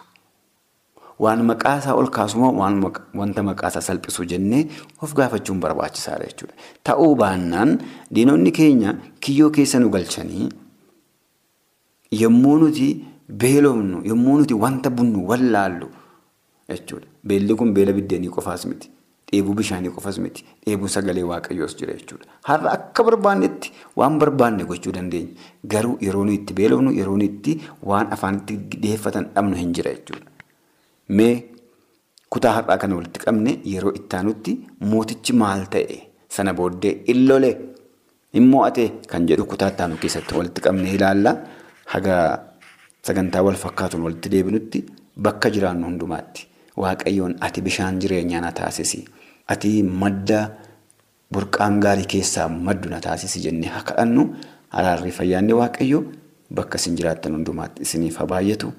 Waan 1.18 1.42
maqaa 1.48 1.74
isaa 1.82 1.94
ol 1.98 2.08
kaasu 2.18 2.38
moo 2.38 2.52
wanta 3.20 3.42
maqaa 3.50 3.68
isaa 3.74 3.80
salphisu 3.88 4.24
jennee 4.32 4.62
of 5.02 5.14
gaafachuun 5.18 5.58
barbaachisaadha 5.60 6.26
jechuudha. 6.30 6.54
Ta'uu 6.86 7.14
baannaan 7.16 7.78
diinonni 8.14 8.52
keenya 8.52 8.94
kiyyoo 9.20 9.50
keessa 9.50 9.80
nu 9.82 9.88
galchanii 9.90 10.48
yommuu 12.22 12.58
nuti 12.62 12.88
beelofnu 13.42 14.04
yommuu 14.10 14.38
nuti 14.42 14.54
wanta 14.54 14.90
bunnu 14.90 15.26
wallaallu 15.30 15.88
jechuudha. 16.68 17.06
Beelli 17.26 17.54
kun 17.58 17.72
beela 17.74 17.92
biddeenii 17.96 18.30
qofaas 18.30 18.66
miti. 18.70 18.90
Dheebuu 19.32 19.54
bishaanii 19.58 19.90
qofas 19.90 20.18
miti. 20.22 20.44
Dheebuu 20.66 20.88
sagalee 20.88 21.22
waaqayyoos 21.30 21.74
jira 21.78 21.94
jechuudha. 21.98 22.26
Har'a 22.48 22.70
akka 22.76 23.02
barbaannetti 23.04 23.72
waan 23.96 24.18
barbaanne 24.18 24.64
gochuu 24.64 24.92
dandeenya. 24.92 25.34
Garuu 25.66 25.98
yeroo 26.00 26.24
itti 26.30 26.54
beelofnu 26.54 26.92
yeroo 26.98 27.18
itti 27.28 27.60
waan 27.82 28.12
afaanitti 28.12 28.56
deeffatan 28.82 29.30
dhabnu 29.34 29.56
hin 29.56 29.72
jira 29.74 29.90
jechuudha. 29.96 30.26
Mee 31.08 31.34
kutaa 32.30 32.52
har'aa 32.58 32.78
kana 32.78 32.94
walitti 33.00 33.20
qabne 33.24 33.60
yeroo 33.64 33.92
itti 34.00 34.54
mootichi 34.80 35.32
maal 35.32 35.66
ta'e 35.74 35.98
sana 36.28 36.52
booddee 36.54 37.02
illolee 37.14 37.54
hin 38.34 38.46
mo'ate 38.52 38.86
kan 39.10 39.26
jedhu 39.26 39.44
kutaa 39.52 39.68
itti 39.72 39.82
aanu 39.82 39.96
keessatti 39.96 40.34
walitti 40.38 40.60
qabne 40.68 40.90
ilaalla. 40.98 41.36
Haga 41.86 42.16
sagantaa 43.02 43.42
wal 43.42 43.54
fakkaatuun 43.64 44.02
walitti 44.06 44.28
deebinutti 44.30 44.84
bakka 45.18 45.50
jiraannu 45.50 45.86
hundumaatti. 45.90 46.46
Waaqayyoon 46.82 47.36
ati 47.40 47.62
bishaan 47.62 47.98
jireenyaa 48.00 48.40
na 48.40 48.52
taasisi. 48.52 49.04
Ati 49.54 49.72
madda 49.82 50.40
burqaan 51.32 51.80
gaarii 51.84 52.06
keessaa 52.14 52.48
maddu 52.48 52.88
na 52.90 53.00
taasisi 53.06 53.40
jennee 53.46 53.70
haa 53.74 53.82
kadhannu. 53.90 54.24
Araarri 54.78 55.10
fayyaanni 55.18 55.52
waaqayyoo 55.60 56.02
bakka 56.58 56.78
isin 56.82 56.96
jiraattan 57.00 57.32
hundumaatti 57.38 57.82
isiniif 57.88 58.16
haa 58.22 58.26
baay'atu. 58.34 58.72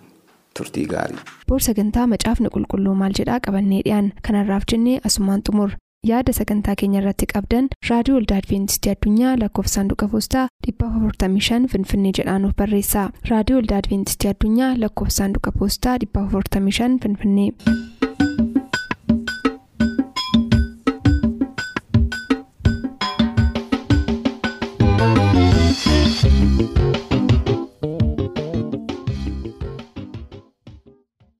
Boor 1.47 1.59
sagantaa 1.65 2.07
macaafni 2.13 2.49
qulqulluu 2.53 2.93
maal 3.01 3.13
jedhaa 3.19 3.39
qabannee 3.47 3.81
dhiyaan 3.87 4.07
kanarraaf 4.27 4.63
jennee 4.71 4.95
asumaan 5.09 5.41
xumur. 5.49 5.69
Yaada 6.09 6.33
sagantaa 6.37 6.75
keenya 6.81 6.99
irratti 7.01 7.25
qabdan 7.33 7.67
raadiyoo 7.89 8.17
waldaa 8.17 8.37
adventistii 8.41 8.91
addunyaa 8.95 9.35
lakkoofsa 9.43 9.73
saanduqa 9.79 10.07
poostaa 10.13 10.47
455 10.67 11.67
finfinnee 11.73 12.11
jedhaanuf 12.19 12.55
barreessa. 12.61 13.09
Raadiyoo 13.31 13.59
waldaa 13.61 13.77
adventistii 13.83 14.29
addunyaa 14.33 14.73
lakkoofsa 14.83 15.17
saanduqa 15.23 15.51
poostaa 15.59 15.97
455 16.07 16.99
finfinnee. 17.03 17.49